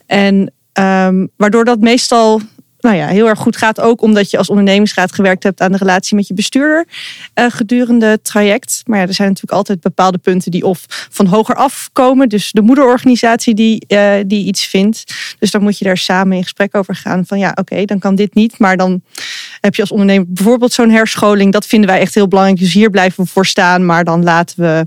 En 0.06 0.52
ehm, 0.74 1.26
waardoor 1.36 1.64
dat 1.64 1.80
meestal 1.80 2.40
nou 2.84 2.96
ja, 2.96 3.06
heel 3.06 3.28
erg 3.28 3.38
goed 3.38 3.56
gaat. 3.56 3.80
Ook 3.80 4.02
omdat 4.02 4.30
je 4.30 4.38
als 4.38 4.48
ondernemingsraad 4.48 5.12
gewerkt 5.12 5.42
hebt 5.42 5.60
aan 5.60 5.72
de 5.72 5.78
relatie 5.78 6.16
met 6.16 6.26
je 6.26 6.34
bestuurder 6.34 6.86
eh, 7.34 7.46
gedurende 7.48 8.06
het 8.06 8.24
traject. 8.24 8.82
Maar 8.86 8.98
ja, 8.98 9.06
er 9.06 9.14
zijn 9.14 9.28
natuurlijk 9.28 9.56
altijd 9.56 9.80
bepaalde 9.80 10.18
punten 10.18 10.50
die 10.50 10.64
of 10.64 10.84
van 11.10 11.26
hoger 11.26 11.54
af 11.54 11.90
komen. 11.92 12.28
Dus 12.28 12.52
de 12.52 12.60
moederorganisatie 12.62 13.54
die, 13.54 13.84
eh, 13.86 14.14
die 14.26 14.46
iets 14.46 14.66
vindt. 14.66 15.04
Dus 15.38 15.50
dan 15.50 15.62
moet 15.62 15.78
je 15.78 15.84
daar 15.84 15.96
samen 15.96 16.36
in 16.36 16.42
gesprek 16.42 16.76
over 16.76 16.94
gaan. 16.94 17.26
Van 17.26 17.38
ja, 17.38 17.52
oké, 17.54 17.84
dan 17.84 17.98
kan 17.98 18.14
dit 18.14 18.34
niet. 18.34 18.58
Maar 18.58 18.76
dan 18.76 19.02
heb 19.60 19.74
je 19.74 19.80
als 19.80 19.90
ondernemer 19.90 20.32
bijvoorbeeld 20.32 20.72
zo'n 20.72 20.90
herscholing. 20.90 21.52
Dat 21.52 21.66
vinden 21.66 21.90
wij 21.90 22.00
echt 22.00 22.14
heel 22.14 22.28
belangrijk. 22.28 22.60
Dus 22.60 22.72
hier 22.72 22.90
blijven 22.90 23.24
we 23.24 23.30
voor 23.30 23.46
staan. 23.46 23.86
Maar 23.86 24.04
dan 24.04 24.22
laten 24.22 24.60
we 24.60 24.86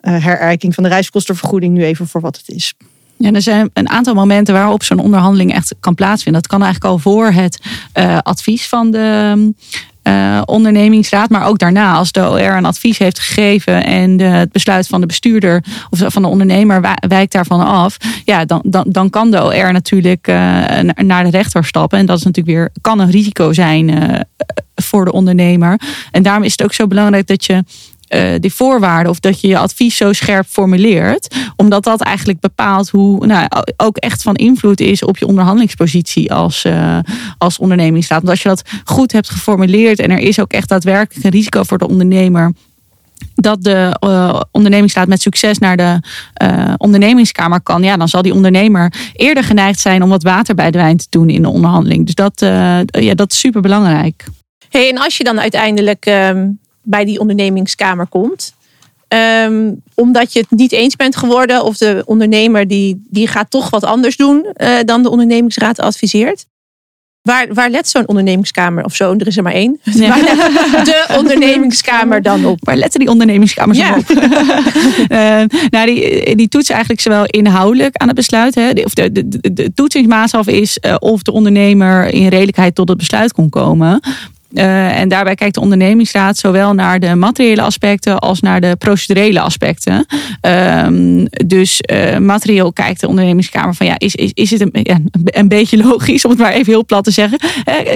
uh, 0.00 0.24
herijking 0.24 0.74
van 0.74 0.82
de 0.82 0.88
reiskostenvergoeding 0.88 1.74
nu 1.74 1.84
even 1.84 2.06
voor 2.06 2.20
wat 2.20 2.36
het 2.36 2.48
is. 2.48 2.74
Ja, 3.18 3.32
er 3.32 3.42
zijn 3.42 3.70
een 3.72 3.88
aantal 3.88 4.14
momenten 4.14 4.54
waarop 4.54 4.82
zo'n 4.82 4.98
onderhandeling 4.98 5.54
echt 5.54 5.74
kan 5.80 5.94
plaatsvinden. 5.94 6.42
Dat 6.42 6.50
kan 6.50 6.62
eigenlijk 6.62 6.92
al 6.92 6.98
voor 6.98 7.30
het 7.30 7.60
uh, 7.94 8.18
advies 8.22 8.68
van 8.68 8.90
de 8.90 9.52
uh, 10.02 10.42
ondernemingsraad, 10.44 11.30
maar 11.30 11.46
ook 11.46 11.58
daarna, 11.58 11.94
als 11.94 12.12
de 12.12 12.28
OR 12.28 12.56
een 12.56 12.64
advies 12.64 12.98
heeft 12.98 13.18
gegeven 13.18 13.84
en 13.84 14.16
de, 14.16 14.24
het 14.24 14.52
besluit 14.52 14.86
van 14.86 15.00
de 15.00 15.06
bestuurder 15.06 15.64
of 15.90 16.02
van 16.06 16.22
de 16.22 16.28
ondernemer 16.28 16.80
wijkt 17.08 17.32
daarvan 17.32 17.66
af, 17.66 17.96
ja, 18.24 18.44
dan, 18.44 18.62
dan, 18.64 18.84
dan 18.88 19.10
kan 19.10 19.30
de 19.30 19.44
OR 19.44 19.72
natuurlijk 19.72 20.28
uh, 20.28 20.34
naar 20.94 21.24
de 21.24 21.30
rechter 21.30 21.64
stappen. 21.64 21.98
En 21.98 22.06
dat 22.06 22.18
is 22.18 22.24
natuurlijk 22.24 22.56
weer, 22.56 22.70
kan 22.80 22.98
een 22.98 23.10
risico 23.10 23.52
zijn 23.52 23.90
voor 24.74 25.04
de 25.04 25.12
ondernemer. 25.12 25.80
En 26.10 26.22
daarom 26.22 26.42
is 26.42 26.52
het 26.52 26.62
ook 26.62 26.72
zo 26.72 26.86
belangrijk 26.86 27.26
dat 27.26 27.44
je 27.44 27.64
uh, 28.08 28.34
die 28.40 28.52
voorwaarden 28.52 29.10
of 29.10 29.20
dat 29.20 29.40
je 29.40 29.48
je 29.48 29.58
advies 29.58 29.96
zo 29.96 30.12
scherp 30.12 30.46
formuleert. 30.46 31.34
Omdat 31.56 31.84
dat 31.84 32.00
eigenlijk 32.00 32.40
bepaalt 32.40 32.88
hoe 32.88 33.26
nou, 33.26 33.48
ook 33.76 33.96
echt 33.96 34.22
van 34.22 34.34
invloed 34.34 34.80
is 34.80 35.02
op 35.02 35.18
je 35.18 35.26
onderhandelingspositie 35.26 36.32
als, 36.32 36.64
uh, 36.64 36.98
als 37.38 37.58
ondernemingsraad. 37.58 38.18
Want 38.18 38.30
als 38.30 38.42
je 38.42 38.48
dat 38.48 38.62
goed 38.84 39.12
hebt 39.12 39.30
geformuleerd 39.30 39.98
en 39.98 40.10
er 40.10 40.18
is 40.18 40.40
ook 40.40 40.52
echt 40.52 40.68
daadwerkelijk 40.68 41.24
een 41.24 41.30
risico 41.30 41.62
voor 41.62 41.78
de 41.78 41.88
ondernemer 41.88 42.52
dat 43.34 43.64
de 43.64 43.96
uh, 44.06 45.04
met 45.06 45.22
succes 45.22 45.58
naar 45.58 45.76
de 45.76 46.00
ondernemingskamer 46.76 47.60
kan, 47.60 47.82
ja, 47.82 47.96
dan 47.96 48.08
zal 48.08 48.22
die 48.22 48.34
ondernemer 48.34 48.92
eerder 49.12 49.44
geneigd 49.44 49.80
zijn 49.80 50.02
om 50.02 50.08
wat 50.08 50.22
water 50.22 50.54
bij 50.54 50.70
de 50.70 50.78
wijn 50.78 50.96
te 50.96 51.06
doen 51.10 51.30
in 51.30 51.42
de 51.42 51.48
onderhandeling. 51.48 52.04
Dus 52.04 52.14
dat, 52.14 52.40
ja, 52.86 53.14
dat 53.14 53.32
is 53.32 53.38
super 53.38 53.60
belangrijk. 53.60 54.24
Hey, 54.68 54.90
en 54.90 54.98
als 54.98 55.16
je 55.16 55.24
dan 55.24 55.40
uiteindelijk 55.40 56.06
um, 56.06 56.58
bij 56.88 57.04
die 57.04 57.20
ondernemingskamer 57.20 58.06
komt. 58.06 58.56
Um, 59.44 59.82
omdat 59.94 60.32
je 60.32 60.38
het 60.38 60.58
niet 60.58 60.72
eens 60.72 60.96
bent 60.96 61.16
geworden 61.16 61.64
of 61.64 61.76
de 61.76 62.02
ondernemer 62.04 62.68
die, 62.68 63.06
die 63.08 63.26
gaat 63.26 63.50
toch 63.50 63.70
wat 63.70 63.84
anders 63.84 64.16
doen 64.16 64.46
uh, 64.56 64.68
dan 64.84 65.02
de 65.02 65.10
ondernemingsraad 65.10 65.80
adviseert. 65.80 66.46
Waar, 67.22 67.54
waar 67.54 67.70
let 67.70 67.88
zo'n 67.88 68.08
ondernemingskamer 68.08 68.84
of 68.84 68.94
zo? 68.94 69.14
Er 69.18 69.26
is 69.26 69.36
er 69.36 69.42
maar 69.42 69.52
één. 69.52 69.80
Ja. 69.82 70.08
Waar 70.08 70.22
let 70.22 70.84
de 70.84 71.14
ondernemingskamer 71.18 72.22
dan 72.22 72.44
op? 72.44 72.58
Waar 72.60 72.76
letten 72.76 73.00
die 73.00 73.08
ondernemingskamers 73.08 73.78
ja. 73.78 73.96
op? 73.96 74.10
uh, 74.10 75.60
nou, 75.74 75.86
die, 75.86 76.36
die 76.36 76.48
toetsen 76.48 76.74
eigenlijk 76.74 77.02
zowel 77.02 77.24
inhoudelijk 77.26 77.96
aan 77.96 78.06
het 78.06 78.16
besluit. 78.16 78.54
Hè, 78.54 78.70
of 78.70 78.94
de, 78.94 79.12
de, 79.12 79.28
de, 79.28 79.52
de 79.52 79.72
toetsingsmaatstaf 79.74 80.46
is 80.46 80.78
uh, 80.86 80.94
of 80.98 81.22
de 81.22 81.32
ondernemer 81.32 82.06
in 82.06 82.28
redelijkheid 82.28 82.74
tot 82.74 82.88
het 82.88 82.98
besluit 82.98 83.32
kon 83.32 83.48
komen. 83.48 84.00
Uh, 84.52 85.00
en 85.00 85.08
daarbij 85.08 85.34
kijkt 85.34 85.54
de 85.54 85.60
ondernemingsraad 85.60 86.36
zowel 86.36 86.74
naar 86.74 87.00
de 87.00 87.14
materiële 87.14 87.62
aspecten 87.62 88.18
als 88.18 88.40
naar 88.40 88.60
de 88.60 88.76
procedurele 88.78 89.40
aspecten. 89.40 90.06
Um, 90.40 91.26
dus 91.46 91.80
uh, 91.92 92.18
materieel 92.18 92.72
kijkt 92.72 93.00
de 93.00 93.08
ondernemingskamer 93.08 93.74
van 93.74 93.86
ja, 93.86 93.94
is, 93.98 94.14
is, 94.14 94.30
is 94.34 94.50
het 94.50 94.60
een, 94.60 95.10
een 95.24 95.48
beetje 95.48 95.76
logisch, 95.84 96.24
om 96.24 96.30
het 96.30 96.40
maar 96.40 96.52
even 96.52 96.72
heel 96.72 96.84
plat 96.84 97.04
te 97.04 97.10
zeggen. 97.10 97.38
Uh, 97.68 97.94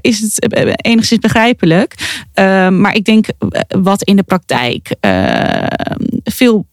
is 0.00 0.20
het 0.20 0.46
enigszins 0.86 1.20
begrijpelijk? 1.20 1.94
maar 2.70 2.94
ik 2.94 3.04
denk 3.04 3.26
wat 3.68 4.02
in 4.02 4.16
de 4.16 4.22
praktijk 4.22 4.94
veel 6.24 6.66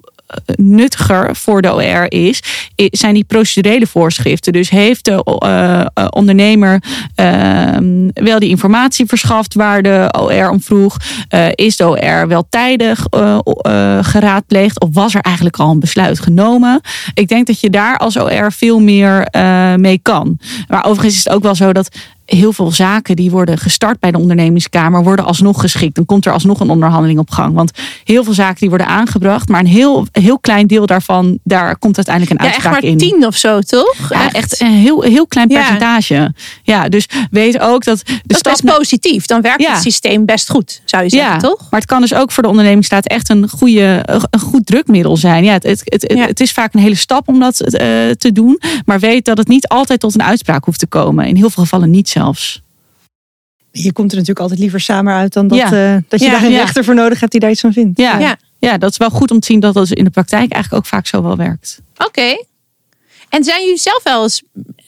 nuttiger 0.56 1.36
voor 1.36 1.62
de 1.62 1.74
OR 1.74 2.12
is, 2.12 2.40
zijn 2.76 3.14
die 3.14 3.24
procedurele 3.24 3.88
voorschriften. 3.88 4.54
Dus 4.54 4.70
heeft 4.70 5.06
de 5.06 5.40
uh, 5.46 6.08
ondernemer 6.10 6.84
uh, 7.16 7.78
wel 8.14 8.40
die 8.40 8.50
informatie 8.50 9.06
verschaft 9.06 9.54
waar 9.54 9.82
de 9.82 10.14
OR 10.20 10.50
om 10.50 10.62
vroeg? 10.62 10.98
Uh, 11.30 11.46
is 11.52 11.78
de 11.78 11.88
OR 11.88 12.28
wel 12.28 12.46
tijdig 12.50 13.06
geraadpleegd? 14.02 14.80
Of 14.80 14.90
was 14.92 15.16
er 15.16 15.22
eigenlijk 15.22 15.58
al 15.58 15.72
een 15.72 15.80
besluit 15.80 16.20
genomen? 16.20 16.82
Ik 17.14 17.28
denk 17.28 17.48
dat 17.48 17.60
je 17.60 17.70
daar 17.70 17.98
als 17.98 18.18
OR 18.18 18.52
veel 18.52 18.80
meer 18.80 19.28
mee 19.80 20.00
kan. 20.02 20.40
Maar 20.68 20.86
overigens 20.86 21.16
is 21.16 21.24
het 21.24 21.34
ook 21.34 21.44
wel 21.44 21.56
zo 21.56 21.74
dat 21.74 21.90
heel 22.36 22.54
veel 22.54 22.72
zaken 22.72 23.16
die 23.16 23.32
worden 23.32 23.58
gestart 23.58 24.00
bij 24.00 24.12
de 24.12 24.18
ondernemingskamer 24.18 25.04
worden 25.04 25.26
alsnog 25.26 25.62
geschikt. 25.62 25.96
Dan 25.96 26.06
komt 26.06 26.26
er 26.26 26.34
alsnog 26.34 26.60
een 26.60 26.70
onderhandeling 26.70 27.20
op 27.20 27.32
gang. 27.32 27.54
Want 27.54 27.72
heel 28.04 28.24
veel 28.24 28.34
zaken 28.34 28.60
die 28.60 28.70
worden 28.70 28.88
aangebracht, 28.88 29.50
maar 29.50 29.60
een 29.60 29.66
heel, 29.66 30.08
heel 30.12 30.40
klein 30.40 30.68
deel 30.68 30.86
daarvan, 30.86 31.40
daar 31.44 31.78
komt 31.78 31.96
uiteindelijk 31.96 32.40
een 32.40 32.46
uitspraak 32.48 32.82
in. 32.82 32.88
Ja, 32.88 32.94
echt 32.94 33.02
maar 33.02 33.10
tien 33.10 33.28
of 33.28 33.36
zo, 33.36 33.60
toch? 33.60 33.96
Ja, 34.10 34.24
echt, 34.24 34.36
echt 34.36 34.62
een 34.62 34.68
heel, 34.68 35.02
heel 35.02 35.28
klein 35.28 35.48
percentage. 35.48 36.14
Ja. 36.14 36.32
ja, 36.64 36.90
dus 36.90 37.08
weet 37.32 37.60
ook 37.60 37.84
dat... 37.84 38.02
De 38.06 38.14
dat 38.26 38.36
is 38.36 38.42
best 38.42 38.76
positief. 38.78 39.26
Dan 39.26 39.42
werkt 39.42 39.68
het 39.68 39.82
systeem 39.82 40.26
best 40.26 40.50
goed, 40.50 40.82
zou 40.86 41.04
je 41.04 41.10
zeggen, 41.10 41.32
ja, 41.32 41.38
toch? 41.38 41.68
Maar 41.70 41.80
het 41.80 41.90
kan 41.90 42.02
dus 42.02 42.14
ook 42.14 42.32
voor 42.32 42.44
de 42.44 42.50
ondernemingsstaat 42.50 43.08
echt 43.08 43.30
een, 43.30 43.50
goede, 43.50 44.06
een 44.30 44.40
goed 44.40 44.66
drukmiddel 44.66 45.18
zijn. 45.18 45.44
Ja, 45.44 45.54
het, 45.54 45.64
het, 45.64 45.84
het, 45.86 46.20
het 46.26 46.40
is 46.40 46.52
vaak 46.52 46.74
een 46.74 46.80
hele 46.80 46.96
stap 46.96 47.28
om 47.28 47.40
dat 47.40 47.62
uh, 47.62 47.70
te 48.10 48.32
doen. 48.34 48.60
Maar 48.86 49.00
weet 49.00 49.26
dat 49.26 49.38
het 49.38 49.48
niet 49.48 49.68
altijd 49.68 50.00
tot 50.00 50.14
een 50.14 50.24
uitspraak 50.24 50.66
hoeft 50.66 50.80
te 50.80 50.88
komen. 50.88 51.26
In 51.26 51.36
heel 51.36 51.50
veel 51.50 51.64
gevallen 51.64 51.90
niet 51.90 52.10
zelfs. 52.22 52.62
Je 53.72 53.94
komt 53.94 54.12
er 54.12 54.18
natuurlijk 54.18 54.40
altijd 54.40 54.60
liever 54.60 54.80
samen 54.80 55.14
uit 55.14 55.34
dan 55.34 55.48
dat, 55.48 55.58
ja. 55.58 55.94
uh, 55.96 56.02
dat 56.08 56.20
je 56.20 56.26
ja, 56.26 56.32
daar 56.32 56.44
een 56.44 56.52
ja. 56.52 56.60
rechter 56.60 56.84
voor 56.84 56.96
nodig 56.96 57.20
hebt 57.20 57.32
die 57.32 57.42
daar 57.42 57.50
iets 57.50 57.62
van 57.62 57.74
vindt. 57.74 58.00
Ja. 58.00 58.20
Ja. 58.20 58.36
ja, 58.60 58.78
dat 58.78 58.92
is 58.92 58.98
wel 58.98 59.10
goed 59.10 59.32
om 59.32 59.40
te 59.40 59.46
zien 59.46 59.60
dat 59.60 59.74
dat 59.74 59.92
in 59.92 60.04
de 60.04 60.10
praktijk 60.10 60.52
eigenlijk 60.52 60.84
ook 60.84 60.90
vaak 60.90 61.08
zo 61.08 61.24
wel 61.24 61.36
werkt. 61.36 61.82
Oké. 61.94 62.06
Okay. 62.06 62.46
En 63.30 63.44
zijn 63.44 63.62
jullie 63.62 63.80
zelf 63.80 64.04
wel 64.04 64.24
eens, 64.24 64.44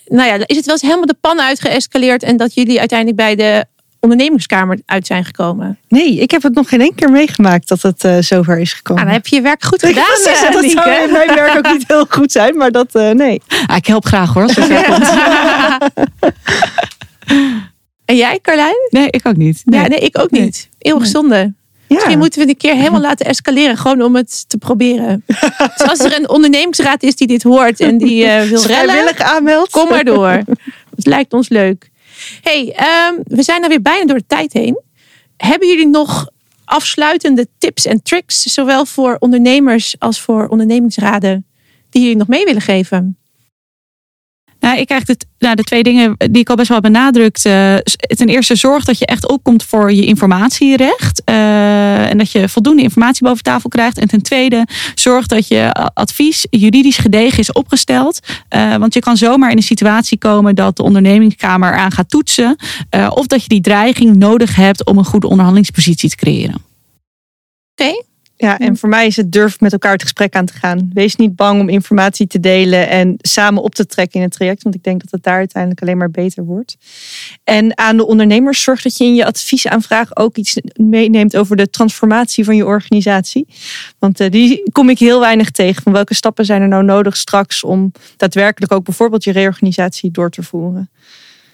nou 0.06 0.28
ja, 0.28 0.48
is 0.48 0.56
het 0.56 0.66
wel 0.66 0.76
eens 0.76 0.82
helemaal 0.82 1.06
de 1.06 1.18
pan 1.22 1.42
uitgeëscaleerd 1.42 2.24
en 2.24 2.38
dat 2.38 2.54
jullie 2.54 2.80
uiteindelijk 2.80 3.18
bij 3.18 3.36
de 3.36 3.66
ondernemingskamer 4.00 4.80
uit 4.86 5.08
zijn 5.08 5.26
gekomen? 5.26 5.80
Nee, 5.88 6.20
ik 6.20 6.32
heb 6.32 6.44
het 6.44 6.54
nog 6.54 6.70
geen 6.70 6.82
één 6.82 6.96
keer 6.96 7.12
meegemaakt 7.12 7.68
dat 7.68 7.82
het 7.82 8.04
uh, 8.04 8.18
zover 8.20 8.60
is 8.60 8.74
gekomen. 8.74 9.02
Ah, 9.02 9.08
dan 9.08 9.18
heb 9.18 9.28
je 9.28 9.36
je 9.36 9.42
werk 9.42 9.64
goed 9.64 9.86
gedaan. 9.86 10.04
Precies, 10.04 10.44
uh, 10.44 10.52
dat 10.52 10.72
zou 10.72 11.04
in 11.04 11.12
mijn 11.12 11.36
werk 11.36 11.58
ook 11.58 11.74
niet 11.74 11.84
heel 11.88 12.06
goed 12.10 12.32
zijn, 12.32 12.58
maar 12.58 12.72
dat 12.72 12.96
uh, 12.96 13.10
nee. 13.10 13.42
Ah, 13.66 13.76
ik 13.76 13.86
help 13.86 14.06
graag 14.06 14.34
hoor, 14.34 14.44
als 14.44 14.56
het 14.56 14.86
komt. 14.86 15.10
En 18.06 18.16
jij, 18.16 18.40
Carlijn? 18.42 18.88
Nee, 18.90 19.08
ik 19.10 19.28
ook 19.28 19.36
niet. 19.36 19.62
Nee, 19.66 19.82
ja, 19.82 19.88
nee 19.88 20.00
ik 20.00 20.20
ook 20.20 20.32
niet. 20.32 20.42
Nee. 20.42 20.94
Eeuwig 20.94 21.08
zonde. 21.08 21.36
Ja. 21.36 21.54
Misschien 21.88 22.18
moeten 22.18 22.40
we 22.40 22.46
het 22.46 22.56
een 22.56 22.70
keer 22.70 22.80
helemaal 22.80 23.02
laten 23.10 23.26
escaleren. 23.26 23.78
Gewoon 23.78 24.02
om 24.02 24.16
het 24.16 24.50
te 24.50 24.58
proberen. 24.58 25.24
dus 25.78 25.88
als 25.88 26.00
er 26.00 26.18
een 26.18 26.30
ondernemingsraad 26.30 27.04
is 27.04 27.16
die 27.16 27.28
dit 27.28 27.44
hoort 27.44 27.80
en 27.80 27.98
die 27.98 28.26
uh, 28.26 28.42
wil 28.42 28.62
vrijwillig 28.62 29.20
aanmeldt. 29.20 29.72
Kom 29.72 29.90
maar 29.90 30.04
door. 30.04 30.42
Het 30.96 31.06
lijkt 31.06 31.34
ons 31.34 31.50
leuk. 31.50 31.90
hey, 32.42 32.76
um, 33.10 33.22
we 33.24 33.44
zijn 33.44 33.64
er 33.64 33.70
weer 33.70 33.82
bijna 33.82 34.06
door 34.06 34.18
de 34.18 34.28
tijd 34.28 34.54
heen. 34.54 34.82
Hebben 35.38 35.68
jullie 35.68 35.88
nog 35.88 36.30
afsluitende 36.66 37.48
tips 37.58 37.86
en 37.86 38.02
tricks, 38.02 38.42
zowel 38.42 38.86
voor 38.86 39.16
ondernemers 39.20 39.96
als 40.00 40.20
voor 40.20 40.48
ondernemingsraden, 40.48 41.46
die 41.90 42.02
jullie 42.02 42.18
nog 42.18 42.28
mee 42.28 42.46
willen 42.46 42.62
geven? 42.62 43.18
Nou, 44.64 44.78
ik 44.78 44.88
krijg 44.88 45.08
het, 45.08 45.26
nou, 45.40 45.56
de 45.56 45.64
twee 45.64 45.84
dingen 45.84 46.16
die 46.18 46.42
ik 46.42 46.50
al 46.50 46.56
best 46.56 46.68
wel 46.68 46.80
heb 46.82 46.92
benadrukt. 46.92 47.46
Uh, 47.46 47.76
ten 48.08 48.28
eerste 48.28 48.56
zorg 48.56 48.84
dat 48.84 48.98
je 48.98 49.06
echt 49.06 49.28
opkomt 49.28 49.64
voor 49.64 49.94
je 49.94 50.06
informatierecht. 50.06 51.22
Uh, 51.26 52.10
en 52.10 52.18
dat 52.18 52.32
je 52.32 52.50
voldoende 52.50 52.82
informatie 52.82 53.24
boven 53.24 53.44
tafel 53.44 53.70
krijgt. 53.70 53.98
En 53.98 54.08
ten 54.08 54.22
tweede, 54.22 54.68
zorg 54.96 55.26
dat 55.26 55.48
je 55.48 55.72
advies 55.94 56.48
juridisch 56.50 56.98
gedegen 56.98 57.40
is 57.40 57.52
opgesteld. 57.52 58.20
Want 58.78 58.94
je 58.94 59.00
kan 59.00 59.18
zomaar 59.18 59.52
in 59.52 59.58
een 59.58 59.64
situatie 59.64 60.18
komen 60.18 60.56
dat 60.56 60.78
de 60.78 60.84
ondernemingskamer 60.84 61.74
aan 61.74 61.92
gaat 61.92 62.10
toetsen. 62.10 62.56
of 63.10 63.28
dat 63.28 63.42
je 63.42 63.50
die 63.50 63.62
dreiging 63.62 64.16
nodig 64.16 64.56
hebt 64.56 64.86
om 64.86 64.98
een 64.98 65.06
goede 65.06 65.28
onderhandelingspositie 65.28 66.10
te 66.10 66.16
creëren. 66.16 66.56
Oké. 67.76 67.90
Okay. 67.90 68.13
Ja, 68.44 68.60
en 68.60 68.78
voor 68.78 68.90
mij 68.90 69.08
is 69.08 69.16
het 69.16 69.32
durf 69.32 69.60
met 69.60 69.72
elkaar 69.72 69.92
het 69.92 70.02
gesprek 70.02 70.36
aan 70.36 70.46
te 70.46 70.54
gaan. 70.54 70.90
Wees 70.94 71.16
niet 71.16 71.36
bang 71.36 71.62
om 71.62 71.70
informatie 71.70 72.28
te 72.28 72.40
delen 72.40 72.90
en 72.90 73.16
samen 73.18 73.64
op 73.64 73.76
te 73.76 73.86
trekken 73.86 74.20
in 74.20 74.26
het 74.26 74.34
traject. 74.34 74.64
Want 74.64 74.76
ik 74.76 74.84
denk 74.84 75.02
dat 75.02 75.12
het 75.12 75.24
daar 75.24 75.38
uiteindelijk 75.38 75.82
alleen 75.82 75.98
maar 75.98 76.12
beter 76.12 76.44
wordt. 76.44 76.78
En 77.44 77.78
aan 77.78 77.98
de 77.98 78.06
ondernemers 78.06 78.64
zorg 78.64 78.82
dat 78.82 78.98
je 78.98 79.04
in 79.04 79.16
je 79.16 79.26
adviesaanvraag 79.26 80.18
ook 80.18 80.38
iets 80.38 80.58
meeneemt 80.76 81.38
over 81.38 81.56
de 81.56 81.70
transformatie 81.70 82.44
van 82.44 82.56
je 82.56 82.66
organisatie. 82.66 83.48
Want 84.00 84.22
uh, 84.22 84.30
die 84.30 84.72
kom 84.72 84.90
ik 84.90 85.00
heel 85.00 85.20
weinig 85.20 85.52
tegen. 85.52 85.84
Van 85.84 85.92
welke 85.92 86.14
stappen 86.14 86.46
zijn 86.46 86.62
er 86.62 86.68
nou 86.68 86.84
nodig 86.84 87.18
straks 87.18 87.64
om 87.64 87.92
daadwerkelijk 88.18 88.72
ook 88.72 88.84
bijvoorbeeld 88.84 89.24
je 89.24 89.32
reorganisatie 89.32 90.12
door 90.12 90.30
te 90.30 90.44
voeren. 90.44 90.90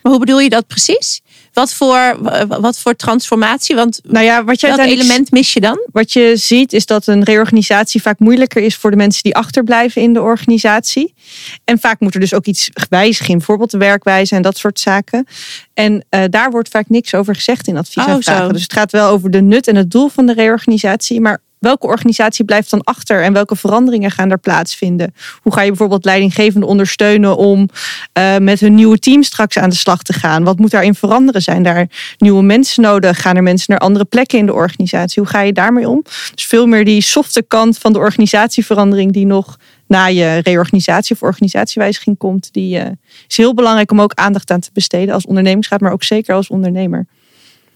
Maar 0.01 0.11
hoe 0.11 0.19
bedoel 0.19 0.39
je 0.39 0.49
dat 0.49 0.67
precies? 0.67 1.21
Wat 1.53 1.73
voor, 1.73 2.17
wat 2.47 2.79
voor 2.79 2.95
transformatie? 2.95 3.75
Want 3.75 3.99
Nou 4.03 4.25
ja, 4.25 4.43
wat 4.43 4.59
je 4.59 4.67
welk 4.67 4.79
element 4.79 5.31
mis 5.31 5.53
je 5.53 5.59
dan? 5.59 5.87
Wat 5.91 6.13
je 6.13 6.31
ziet 6.35 6.73
is 6.73 6.85
dat 6.85 7.07
een 7.07 7.23
reorganisatie 7.23 8.01
vaak 8.01 8.19
moeilijker 8.19 8.61
is 8.61 8.75
voor 8.75 8.91
de 8.91 8.97
mensen 8.97 9.23
die 9.23 9.35
achterblijven 9.35 10.01
in 10.01 10.13
de 10.13 10.21
organisatie. 10.21 11.13
En 11.63 11.79
vaak 11.79 11.99
moet 11.99 12.13
er 12.13 12.19
dus 12.19 12.33
ook 12.33 12.45
iets 12.45 12.69
wijzigen, 12.89 13.37
bijvoorbeeld 13.37 13.71
de 13.71 13.77
werkwijze 13.77 14.35
en 14.35 14.41
dat 14.41 14.57
soort 14.57 14.79
zaken. 14.79 15.27
En 15.73 16.05
eh, 16.09 16.23
daar 16.29 16.51
wordt 16.51 16.69
vaak 16.69 16.89
niks 16.89 17.13
over 17.13 17.35
gezegd 17.35 17.67
in 17.67 17.77
advies 17.77 18.05
Oh. 18.05 18.49
Dus 18.49 18.61
het 18.61 18.73
gaat 18.73 18.91
wel 18.91 19.09
over 19.09 19.31
de 19.31 19.41
nut 19.41 19.67
en 19.67 19.75
het 19.75 19.91
doel 19.91 20.09
van 20.09 20.25
de 20.25 20.33
reorganisatie. 20.33 21.21
Maar 21.21 21.39
welke 21.59 21.87
organisatie 21.87 22.45
blijft 22.45 22.69
dan 22.69 22.83
achter 22.83 23.23
en 23.23 23.33
welke 23.33 23.55
veranderingen 23.55 24.11
gaan 24.11 24.31
er 24.31 24.39
plaatsvinden? 24.39 25.13
Hoe 25.41 25.53
ga 25.53 25.61
je 25.61 25.67
bijvoorbeeld 25.67 26.05
leidinggevenden 26.05 26.69
ondersteunen 26.69 27.37
om 27.37 27.69
eh, 28.13 28.37
met 28.37 28.59
hun 28.59 28.75
nieuwe 28.75 28.99
team 28.99 29.23
straks 29.23 29.57
aan 29.57 29.69
de 29.69 29.75
slag 29.75 30.03
te 30.03 30.13
gaan? 30.13 30.43
Wat 30.43 30.59
moet 30.59 30.71
daarin 30.71 30.95
veranderen? 30.95 31.41
Zijn 31.41 31.63
daar 31.63 31.87
nieuwe 32.17 32.43
mensen 32.43 32.83
nodig? 32.83 33.21
Gaan 33.21 33.35
er 33.35 33.43
mensen 33.43 33.65
naar 33.71 33.79
andere 33.79 34.05
plekken 34.05 34.39
in 34.39 34.45
de 34.45 34.53
organisatie? 34.53 35.21
Hoe 35.21 35.31
ga 35.31 35.41
je 35.41 35.53
daarmee 35.53 35.89
om? 35.89 36.01
Dus 36.35 36.45
veel 36.45 36.67
meer 36.67 36.85
die 36.85 37.01
softe 37.01 37.43
kant 37.47 37.77
van 37.77 37.93
de 37.93 37.99
organisatieverandering 37.99 39.13
die 39.13 39.25
nog 39.25 39.57
na 39.87 40.05
je 40.05 40.39
reorganisatie 40.43 41.15
of 41.15 41.21
organisatiewijziging 41.21 42.17
komt. 42.17 42.53
Die 42.53 42.79
eh, 42.79 42.91
is 43.27 43.37
heel 43.37 43.53
belangrijk 43.53 43.91
om 43.91 44.01
ook 44.01 44.13
aandacht 44.13 44.51
aan 44.51 44.59
te 44.59 44.69
besteden 44.73 45.13
als 45.13 45.25
ondernemingsraad, 45.25 45.79
maar 45.79 45.91
ook 45.91 46.03
zeker 46.03 46.35
als 46.35 46.47
ondernemer. 46.47 47.07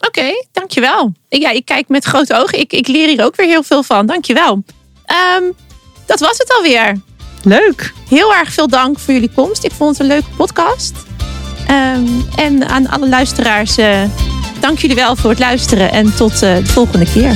Oké, 0.08 0.46
dankjewel. 0.52 1.14
Ik, 1.30 1.42
ja, 1.42 1.50
ik 1.50 1.66
kijk 1.66 1.88
met 1.88 2.06
grote 2.06 2.36
ogen. 2.36 2.60
Ik, 2.60 2.74
ik 2.74 2.88
leer 2.88 3.08
hier 3.08 3.26
ook 3.26 3.36
weer 3.36 3.48
heel 3.48 3.64
veel 3.64 3.84
van. 3.84 4.06
Dankjewel. 4.06 4.64
Ehm 5.06 5.44
dat 6.06 6.20
was 6.20 6.38
het 6.38 6.54
alweer. 6.58 7.02
Leuk! 7.44 7.94
Heel 8.10 8.34
erg 8.34 8.54
veel 8.54 8.68
dank 8.68 9.00
voor 9.00 9.14
jullie 9.14 9.32
komst. 9.36 9.64
Ik 9.64 9.72
vond 9.72 9.90
het 9.90 10.00
een 10.00 10.08
leuke 10.08 10.30
podcast. 10.36 10.94
Ehm, 11.68 12.08
en 12.36 12.68
aan 12.68 12.90
alle 12.90 13.10
luisteraars, 13.10 13.78
eh, 13.78 14.02
dank 14.60 14.80
jullie 14.80 14.96
wel 14.96 15.16
voor 15.16 15.30
het 15.30 15.40
luisteren. 15.40 15.92
En 15.92 16.16
tot 16.16 16.32
eh, 16.32 16.56
de 16.56 16.66
volgende 16.66 17.06
keer. 17.14 17.36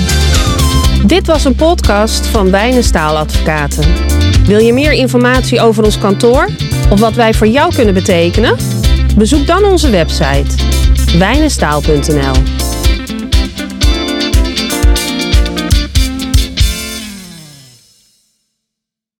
Dit 1.05 1.27
was 1.27 1.45
een 1.45 1.55
podcast 1.55 2.25
van 2.25 2.51
Wijnen 2.51 2.83
Staaladvocaten. 2.83 3.83
Wil 4.45 4.59
je 4.59 4.73
meer 4.73 4.91
informatie 4.91 5.61
over 5.61 5.83
ons 5.83 5.97
kantoor 5.97 6.49
of 6.89 6.99
wat 6.99 7.13
wij 7.13 7.33
voor 7.33 7.47
jou 7.47 7.75
kunnen 7.75 7.93
betekenen? 7.93 8.57
Bezoek 9.15 9.47
dan 9.47 9.63
onze 9.63 9.89
website 9.89 10.55
wijnenstaal.nl. 11.17 12.66